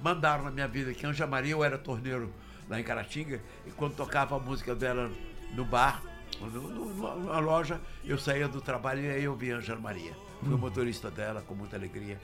[0.00, 2.32] mandaram na minha vida que Ângela Maria, eu era torneiro
[2.68, 5.10] lá em Caratinga, e quando tocava a música dela
[5.54, 6.02] no bar,
[6.40, 10.16] numa loja, eu saía do trabalho e aí eu via Ângela Maria.
[10.42, 12.20] Fui o motorista dela com muita alegria.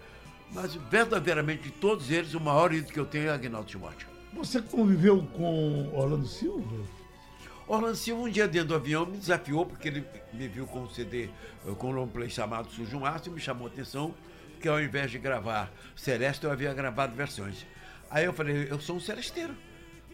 [0.52, 4.08] Mas verdadeiramente de todos eles, o maior ídolo que eu tenho é Agnaldo Timóteo.
[4.32, 6.84] Você conviveu com Orlando Silva?
[7.66, 10.88] Orlando Silva, um dia dentro do avião, me desafiou, porque ele me viu com um
[10.88, 14.14] CD, eh, com um long play chamado um Aço, e me chamou a atenção,
[14.52, 17.64] porque ao invés de gravar Celeste, eu havia gravado versões.
[18.10, 19.56] Aí eu falei, eu sou um celesteiro,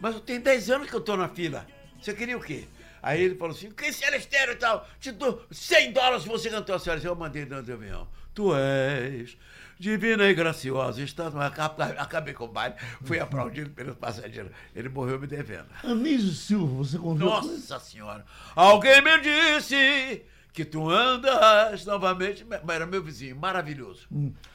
[0.01, 1.67] mas eu tenho 10 anos que eu estou na fila.
[2.01, 2.69] Você queria o quê?
[3.03, 6.75] Aí ele falou assim, que celesteiro e tal, te dou 100 dólares se você cantou
[6.75, 7.07] a Celeste.
[7.07, 9.37] Eu mandei dentro do avião, tu és
[9.79, 11.35] divina e graciosa, estás...
[11.99, 12.75] Acabei com o baile,
[13.05, 14.51] fui aplaudido pelos passageiros.
[14.75, 15.69] Ele morreu me devendo.
[15.83, 17.25] Anísio Silva, você ele?
[17.25, 18.25] Nossa senhora!
[18.55, 22.45] Alguém me disse que tu andas novamente.
[22.45, 24.09] Mas Era meu vizinho, maravilhoso.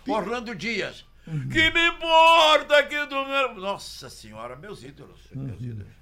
[0.07, 1.05] Orlando Dias.
[1.23, 3.59] Que me importa que tu.
[3.59, 5.19] Nossa senhora, meus ídolos.
[5.31, 6.00] Meus ídolos.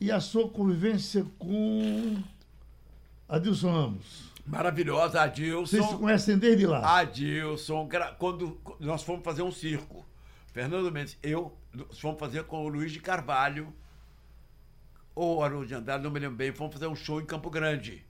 [0.00, 2.22] E a sua convivência com
[3.28, 4.32] Adilson Ramos?
[4.46, 5.66] Maravilhosa, Adilson.
[5.66, 7.00] Vocês se conhecem desde lá?
[7.00, 7.86] Adilson,
[8.18, 10.06] quando nós fomos fazer um circo,
[10.54, 13.74] Fernando Mendes, eu, nós fomos fazer com o Luiz de Carvalho,
[15.14, 18.02] ou Haroldo de Andrade, não me lembro bem, fomos fazer um show em Campo Grande.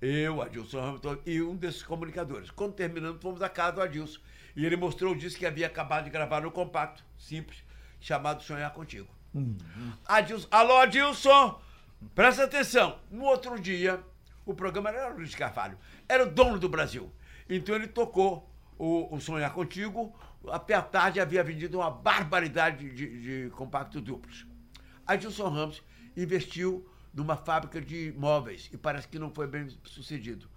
[0.00, 2.52] Eu, Adilson Ramos e um desses comunicadores.
[2.52, 4.20] Quando terminamos, fomos à casa do Adilson.
[4.54, 7.64] E ele mostrou o disco que havia acabado de gravar no compacto, simples,
[8.00, 9.08] chamado Sonhar Contigo.
[10.06, 11.60] Adilson, alô, Adilson!
[12.14, 12.98] Presta atenção.
[13.10, 14.02] No outro dia,
[14.44, 15.78] o programa era o Luiz Carvalho,
[16.08, 17.10] era o dono do Brasil.
[17.48, 20.14] Então ele tocou o, o Sonhar Contigo.
[20.48, 24.46] Até a tarde havia vendido uma barbaridade de, de compactos duplos.
[25.06, 25.82] Adilson Ramos
[26.16, 30.48] investiu numa fábrica de móveis e parece que não foi bem sucedido.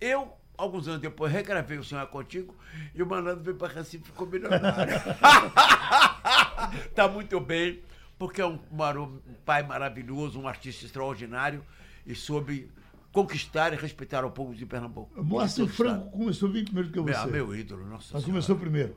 [0.00, 2.54] Eu, alguns anos depois, regravei o Sonhar Contigo
[2.94, 4.94] e o malandro veio para Recife e ficou milionário.
[6.94, 7.82] tá muito bem,
[8.18, 11.64] porque é um, um pai maravilhoso, um artista extraordinário
[12.06, 12.70] e soube
[13.12, 15.22] conquistar e respeitar o povo de Pernambuco.
[15.22, 17.26] Moacir Isso, Franco começou bem primeiro que você.
[17.26, 18.26] meu ídolo, nossa Mas Senhora.
[18.26, 18.96] começou primeiro.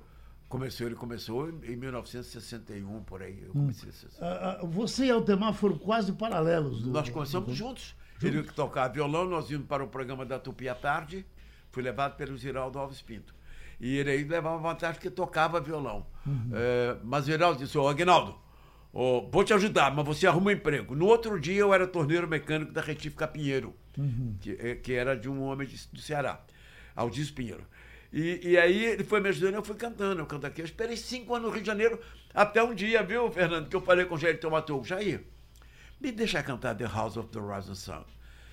[0.49, 3.43] Começou, ele começou em 1961, por aí.
[3.43, 6.81] Eu comecei a ser- Ah, ah, você e Altemar foram quase paralelos.
[6.81, 7.95] do- Nós começamos juntos.
[8.21, 11.25] Ele que tocava violão, nós íamos para o programa da Tupi à tarde.
[11.71, 13.33] Fui levado pelo Giraldo Alves Pinto.
[13.79, 16.05] E ele aí levava vantagem porque tocava violão.
[16.51, 18.35] É, mas o Giraldo disse, ô Aguinaldo,
[18.93, 20.95] ô, vou te ajudar, mas você arruma um emprego.
[20.95, 23.75] No outro dia eu era torneiro mecânico da Retífica Pinheiro,
[24.41, 26.41] que, eh, que era de um homem de- do Ceará,
[26.95, 27.63] Aldis Pinheiro.
[28.11, 30.61] E, e aí ele foi me ajudando, eu fui cantando, eu canto aqui.
[30.61, 31.99] Eu esperei cinco anos no Rio de Janeiro,
[32.33, 35.23] até um dia, viu, Fernando, que eu falei com o Jair Tomatou, Jair,
[36.01, 38.03] me deixa cantar The House of the Rising Sun.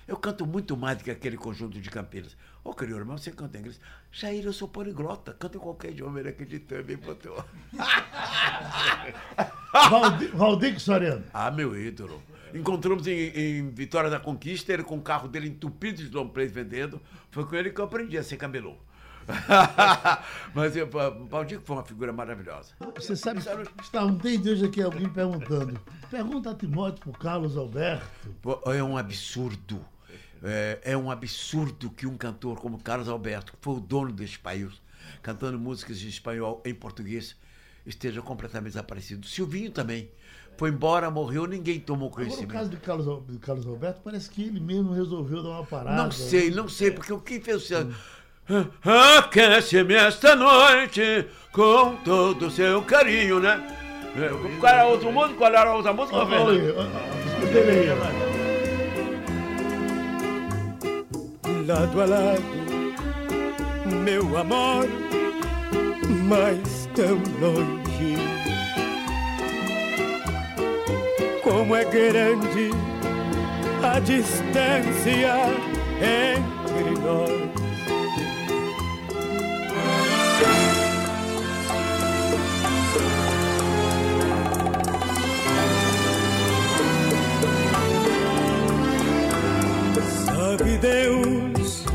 [0.07, 2.37] Eu canto muito mais do que aquele conjunto de Campinas.
[2.63, 3.79] Ô, crioulo, mas você canta em inglês?
[4.11, 7.43] Jair, eu sou poliglota, canto em qualquer idioma, ele acreditou, me botou.
[10.33, 11.25] Valdeir Soriano.
[11.33, 12.23] Ah, meu ídolo.
[12.53, 17.01] Encontramos em, em Vitória da Conquista, ele com o carro dele entupido de plays vendendo.
[17.29, 18.77] Foi com ele que eu aprendi a ser camelô.
[20.55, 22.73] Mas o Valdir foi uma figura maravilhosa.
[22.95, 23.41] Você sabe
[23.81, 25.79] está um tem de hoje aqui alguém perguntando.
[26.09, 28.05] Pergunta a Timóteo pro Carlos Alberto.
[28.67, 29.83] É um absurdo.
[30.43, 34.39] É, é um absurdo que um cantor como Carlos Alberto, que foi o dono deste
[34.39, 34.71] país,
[35.21, 37.35] cantando músicas em espanhol, em português,
[37.85, 39.25] esteja completamente desaparecido.
[39.25, 40.09] Silvinho também.
[40.57, 42.53] Foi embora, morreu, ninguém tomou Agora, o conhecimento.
[42.53, 46.03] caso de Carlos, Carlos Alberto, parece que ele mesmo resolveu dar uma parada.
[46.03, 47.95] Não sei, não sei, porque o que fez o César?
[49.17, 53.75] Aquece-me esta noite com todo o seu carinho, né?
[54.15, 55.35] É, Qual era a outra música?
[55.35, 56.17] Qual era a outra música?
[56.17, 56.59] Olha Fernando?
[57.69, 57.89] aí,
[58.23, 58.26] ó,
[61.67, 62.41] lado a lado,
[64.01, 64.87] meu amor,
[66.23, 68.15] mas tão longe.
[71.43, 72.71] Como é grande
[73.83, 75.35] a distância
[75.99, 77.66] entre nós.
[90.57, 91.85] Sabe Deus,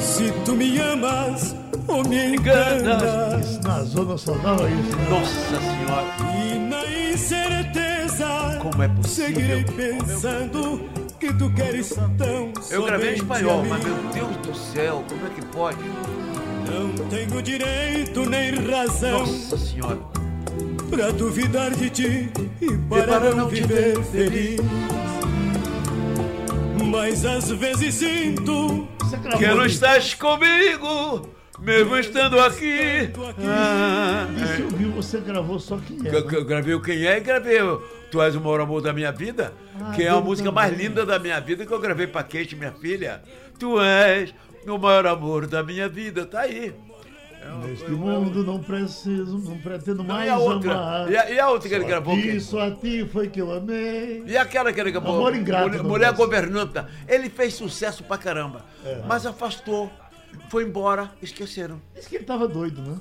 [0.00, 1.54] se tu me amas
[1.86, 3.38] ou me engana.
[3.38, 4.96] Isso na zona dava isso.
[4.96, 5.08] Né?
[5.10, 6.06] Nossa Senhora.
[6.42, 9.34] E na incerteza, Como é possível?
[9.34, 10.80] seguirei pensando
[11.20, 15.28] que tu queres tão Eu gravei em espanhol, mas meu Deus do céu, como é
[15.28, 15.84] que pode?
[16.66, 19.98] Não tenho direito nem razão Nossa Senhora.
[20.88, 22.30] pra duvidar de ti
[22.62, 25.07] e para, para não, não viver ver feliz.
[26.90, 28.88] Mas às vezes sinto
[29.38, 31.28] Que não estás comigo,
[31.58, 33.10] mesmo estando aqui.
[33.46, 36.14] Ah, Isso eu vi, você gravou só quem é.
[36.14, 37.78] Eu, eu gravei o Quem É e gravei o
[38.10, 40.64] Tu És o Maior Amor da Minha Vida, Ah, que é a música também.
[40.70, 43.22] mais linda da minha vida que eu gravei pra Kate, minha filha.
[43.58, 44.34] Tu és
[44.66, 46.74] o maior amor da minha vida, tá aí.
[47.66, 50.72] Neste mundo não preciso, não pretendo Não, mais e a outra?
[50.72, 51.10] amar.
[51.10, 52.16] E a, e a outra que ele gravou?
[52.16, 54.22] Isso a ti foi que eu amei.
[54.26, 55.16] E aquela que ele gravou?
[55.16, 56.12] Amor ingrato, Mulher, Mulher.
[56.14, 56.88] Governanta.
[57.08, 58.64] Ele fez sucesso pra caramba.
[58.84, 59.02] É.
[59.06, 59.90] Mas afastou.
[60.50, 61.80] Foi embora, esqueceram.
[61.94, 62.96] Diz que ele tava doido, né?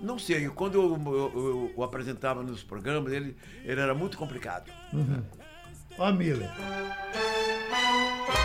[0.00, 4.70] Não sei, quando eu, eu- eu o apresentava nos programas, ele, ele era muito complicado.
[5.98, 6.50] Ó a Miller.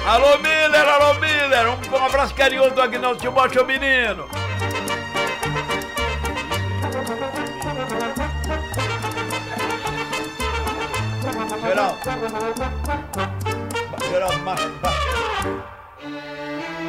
[0.05, 1.67] Alô, Miller, alô, Miller!
[1.69, 4.25] Um, um abraço carinhoso do Agnaldo Timóteo, menino!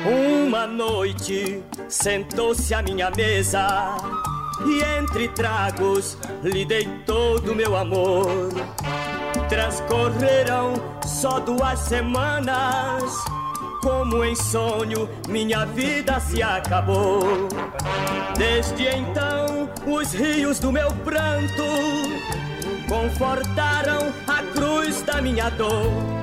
[0.05, 3.97] Uma noite sentou-se à minha mesa
[4.66, 8.49] e entre tragos lhe dei todo o meu amor.
[9.49, 10.74] Transcorreram
[11.07, 13.05] só duas semanas,
[13.82, 17.49] como em sonho minha vida se acabou.
[18.36, 22.09] Desde então, os rios do meu pranto
[22.91, 26.19] confortaram a cruz da minha dor.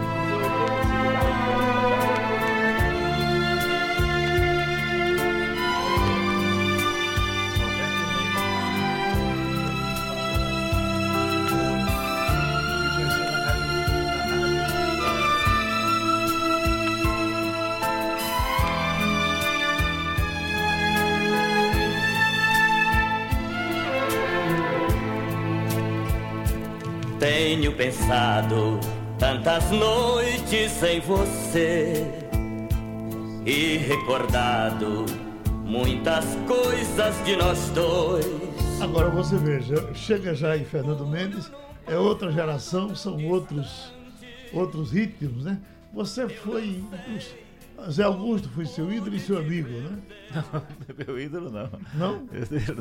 [27.59, 28.79] Tenho pensado
[29.17, 32.05] tantas noites em você
[33.47, 35.07] e recordado
[35.65, 38.79] muitas coisas de nós dois.
[38.79, 41.51] Agora você veja, chega já em Fernando Mendes,
[41.87, 43.91] é outra geração, são outros,
[44.53, 45.59] outros ritmos, né?
[45.95, 46.83] Você foi.
[47.89, 49.97] Zé Augusto foi seu ídolo e seu amigo, né?
[50.35, 50.63] Não,
[51.07, 51.71] meu ídolo não.
[51.95, 52.29] Não?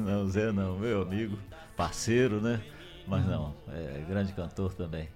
[0.02, 1.38] Não, Zé não, meu amigo,
[1.74, 2.60] parceiro, né?
[3.06, 5.08] Mas não, é grande cantor também.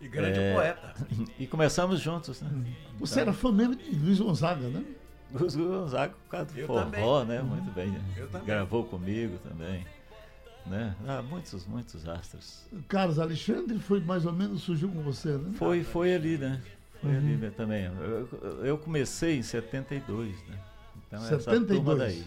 [0.00, 0.94] E grande É, poeta.
[1.38, 2.50] E começamos juntos, né?
[3.00, 4.84] Você era fã mesmo de Luiz Gonzaga, né?
[5.32, 7.26] Luiz Gonzaga, por causa do Eu forró, também.
[7.36, 7.42] né?
[7.42, 7.88] Muito bem.
[7.90, 8.00] né?
[8.16, 8.46] Eu também.
[8.46, 9.84] Gravou comigo também.
[10.66, 10.94] Né?
[11.06, 12.66] Ah, muitos, muitos astros.
[12.88, 15.52] Carlos Alexandre foi mais ou menos, surgiu com você, né?
[15.54, 16.60] Foi, foi ali, né?
[17.00, 17.84] Foi ali né, também.
[17.86, 20.58] Eu, eu comecei em 72, né?
[21.06, 21.78] Então essa 72.
[21.78, 22.24] turma daí.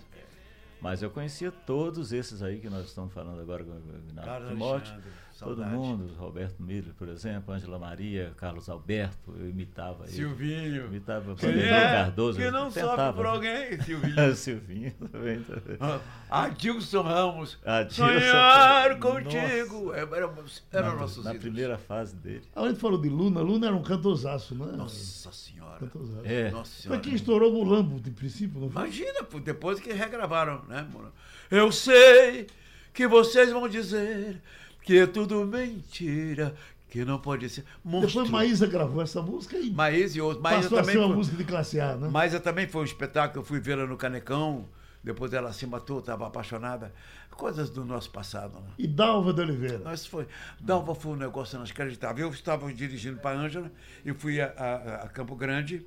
[0.81, 4.49] Mas eu conhecia todos esses aí que nós estamos falando agora com o Ignaldo Carlos
[4.49, 4.93] Timóteo.
[4.93, 5.11] Alexandre,
[5.41, 5.75] Todo saudade.
[5.75, 10.13] mundo, Roberto Miller, por exemplo, Ângela Maria, Carlos Alberto, eu imitava ele.
[10.13, 10.85] Silvinho.
[10.85, 12.37] Imitava Vanderlei é, Cardoso.
[12.39, 14.35] que não sofre por alguém, Silvinho.
[14.35, 15.41] Silvinho também.
[15.41, 15.77] também.
[16.29, 17.57] Adilson Ramos.
[17.65, 18.05] Adilson.
[18.07, 18.99] Sonhar Nossa.
[19.01, 19.93] contigo.
[19.93, 21.41] É, Era, era na, nossos na ídolos.
[21.41, 22.43] primeira fase dele.
[22.55, 24.71] A gente falou de Luna, Luna era um cantorzaço, né?
[24.77, 25.79] Nossa senhora.
[25.79, 26.25] Cantorzaço.
[26.25, 26.51] É.
[26.51, 27.01] Nossa Foi senhora.
[27.01, 28.83] quem estourou Mulambo, de princípio, não foi?
[28.83, 31.11] Imagina, depois que regravaram, né, mano?
[31.49, 32.47] Eu sei
[32.93, 34.41] que vocês vão dizer
[34.83, 36.53] que é tudo mentira,
[36.89, 37.63] que não pode ser.
[37.83, 38.09] Monstro.
[38.09, 40.41] Depois Maísa gravou essa música e Maísa e outros.
[40.41, 42.09] Maísa passou a também ser uma foi- música de classe A, né?
[42.09, 44.67] Maísa também foi um espetáculo, eu fui vê-la no Canecão,
[45.03, 46.93] depois ela se matou, estava apaixonada.
[47.31, 48.67] Coisas do nosso passado, né?
[48.77, 49.79] E Dalva de Oliveira.
[49.79, 50.27] Nós foi.
[50.59, 52.27] Dalva foi um negócio inacreditável.
[52.27, 53.71] Eu estava dirigindo para a Ângela
[54.05, 55.83] e fui a, a- a Campo Grande.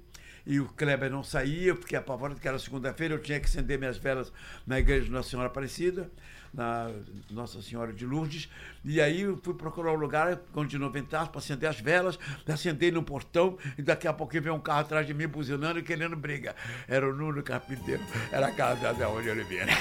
[0.46, 3.78] E o Kleber não saía, eu fiquei apavorado, que era segunda-feira, eu tinha que acender
[3.78, 4.30] minhas velas
[4.66, 6.10] na igreja de Nossa Senhora Aparecida,
[6.54, 6.90] na
[7.30, 8.48] Nossa Senhora de Lourdes.
[8.84, 12.90] E aí eu fui procurar um lugar onde não ventasse para acender as velas, acendei
[12.90, 16.16] no portão, e daqui a pouquinho veio um carro atrás de mim buzinando e querendo
[16.16, 16.54] briga.
[16.86, 19.72] Era o Nuno Carpinteiro, era a casa da Zé Oliveira.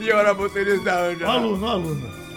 [0.00, 1.32] e eu era motorista da Ângela.
[1.32, 2.27] aluna, ó,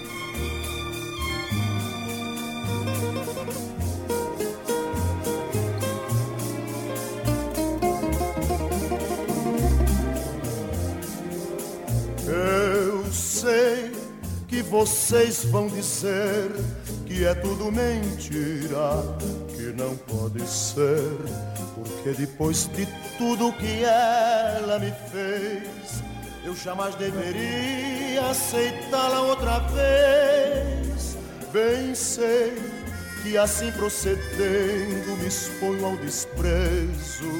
[14.61, 16.51] que vocês vão dizer
[17.07, 19.01] que é tudo mentira,
[19.49, 21.17] que não pode ser,
[21.73, 22.85] porque depois de
[23.17, 26.03] tudo que ela me fez,
[26.45, 31.17] eu jamais deveria aceitá-la outra vez.
[31.51, 32.53] Bem sei
[33.23, 37.31] que assim procedendo me exponho ao desprezo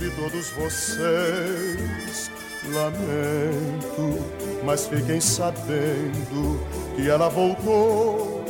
[0.00, 2.30] de todos vocês.
[2.72, 6.60] Lamento, mas fiquem sabendo
[6.94, 8.44] que ela voltou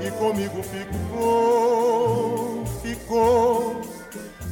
[0.00, 3.80] e comigo ficou, ficou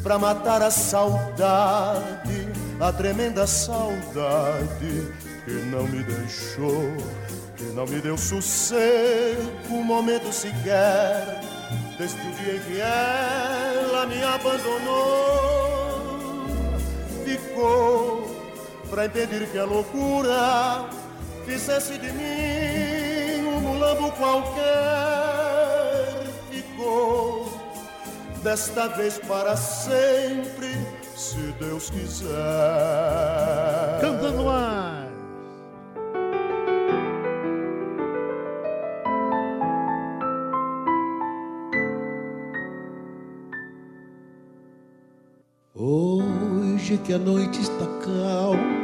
[0.03, 2.49] pra matar a saudade,
[2.81, 5.13] a tremenda saudade
[5.45, 6.97] que não me deixou,
[7.57, 11.41] que não me deu sossego, um momento sequer,
[11.99, 15.49] desde o dia em que ela me abandonou.
[17.25, 18.28] Ficou
[18.89, 20.89] pra impedir que a loucura
[21.45, 24.65] fizesse de mim um mulambo qualquer.
[26.51, 27.51] Ficou
[28.43, 30.75] desta vez para sempre,
[31.17, 32.29] se Deus quiser.
[34.01, 35.09] Cantando mais.
[45.75, 48.78] Hoje que a noite está calma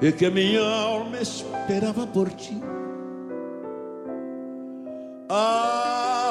[0.00, 2.58] e que minha alma esperava por ti.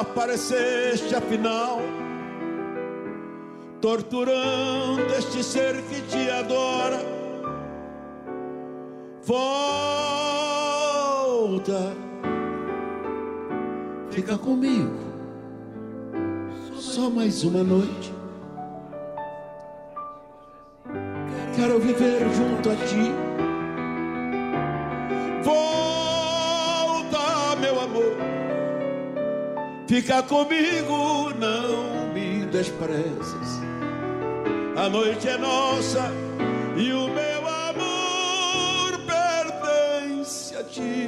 [0.00, 1.78] Apareceste afinal,
[3.80, 7.00] torturando este ser que te adora.
[9.22, 9.52] Volta,
[14.10, 14.98] fica comigo,
[16.74, 18.12] só mais uma noite.
[21.54, 23.29] Quero viver junto a ti.
[30.00, 33.60] Fica comigo, não me desprezes.
[34.74, 36.10] A noite é nossa
[36.74, 41.06] e o meu amor pertence a ti.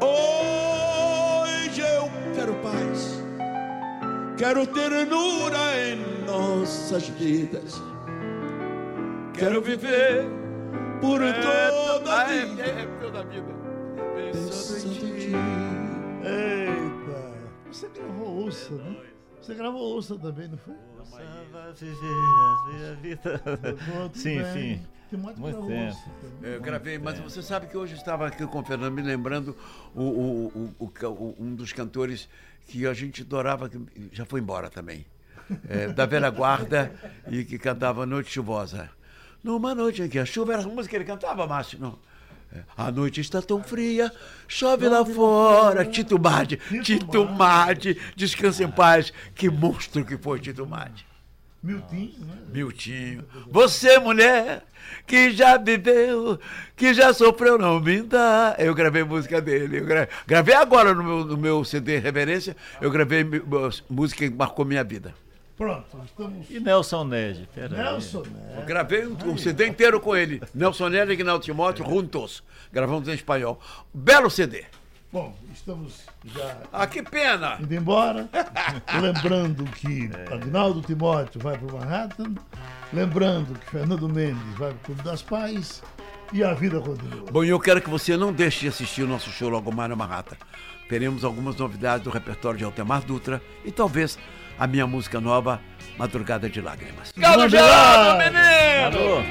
[0.00, 3.22] Hoje eu quero paz,
[4.38, 7.74] quero ternura em nossas vidas.
[9.34, 10.24] Quero viver
[11.02, 12.64] por toda a vida.
[13.02, 13.57] toda a vida.
[14.70, 15.32] Em ti.
[16.24, 17.38] Eita.
[17.70, 18.96] Você gravou ouça, né?
[19.40, 20.74] Você gravou ouça também, não foi?
[21.10, 23.42] Vai viver a vida.
[23.94, 24.82] Muito Sim, sim.
[25.08, 25.96] Timóteo Muito gravou tempo.
[26.20, 26.52] também.
[26.52, 29.56] Eu gravei, mas você sabe que hoje eu estava aqui com o Fernando me lembrando
[29.94, 32.28] o, o- o- o ca- o- um dos cantores
[32.66, 33.80] que a gente adorava, que
[34.12, 35.06] já foi embora também.
[35.66, 36.92] É, da velha guarda
[37.30, 38.90] e que cantava Noite Chuvosa.
[39.42, 41.78] Numa noite em que a chuva era a música que ele cantava, Márcio.
[41.78, 41.98] Não.
[42.54, 44.10] É, A noite está tão fria,
[44.46, 45.84] chove lá fora.
[45.84, 49.12] Tito Madi, Tito Madi, descansa em paz.
[49.34, 51.06] Que monstro que foi Tito Madi.
[51.62, 52.34] Miltinho, né?
[52.52, 53.24] Miltinho.
[53.50, 54.62] Você, mulher,
[55.06, 56.38] que já viveu,
[56.76, 58.54] que já sofreu, não minta.
[58.58, 59.80] Eu gravei música dele.
[59.80, 63.26] Eu gra- gravei agora no meu, no meu CD Reverência, eu gravei
[63.90, 65.12] música que marcou minha vida.
[65.58, 66.48] Pronto, estamos.
[66.48, 67.76] E Nelson Ned, peraí.
[67.76, 68.64] Nelson, Eu né?
[68.64, 70.40] gravei um, um CD inteiro com ele.
[70.54, 72.44] Nelson Neri e Ignaldo Timóteo, juntos.
[72.72, 73.60] Gravamos em espanhol.
[73.92, 74.64] Belo CD.
[75.12, 77.56] Bom, estamos já Ah, que pena!
[77.60, 78.28] indo embora.
[79.02, 82.34] Lembrando que Agnaldo Timóteo vai para o Manhattan.
[82.92, 85.82] Lembrando que Fernando Mendes vai para o Clube das Pais.
[86.32, 87.30] E a vida continua.
[87.32, 89.88] Bom, e eu quero que você não deixe de assistir o nosso show logo mais
[89.90, 90.36] na Marrata.
[90.88, 94.18] Teremos algumas novidades do repertório de Altemar Dutra e talvez
[94.58, 95.60] a minha música nova,
[95.96, 97.12] Madrugada de Lágrimas.
[97.16, 99.24] Galo gelado, menino!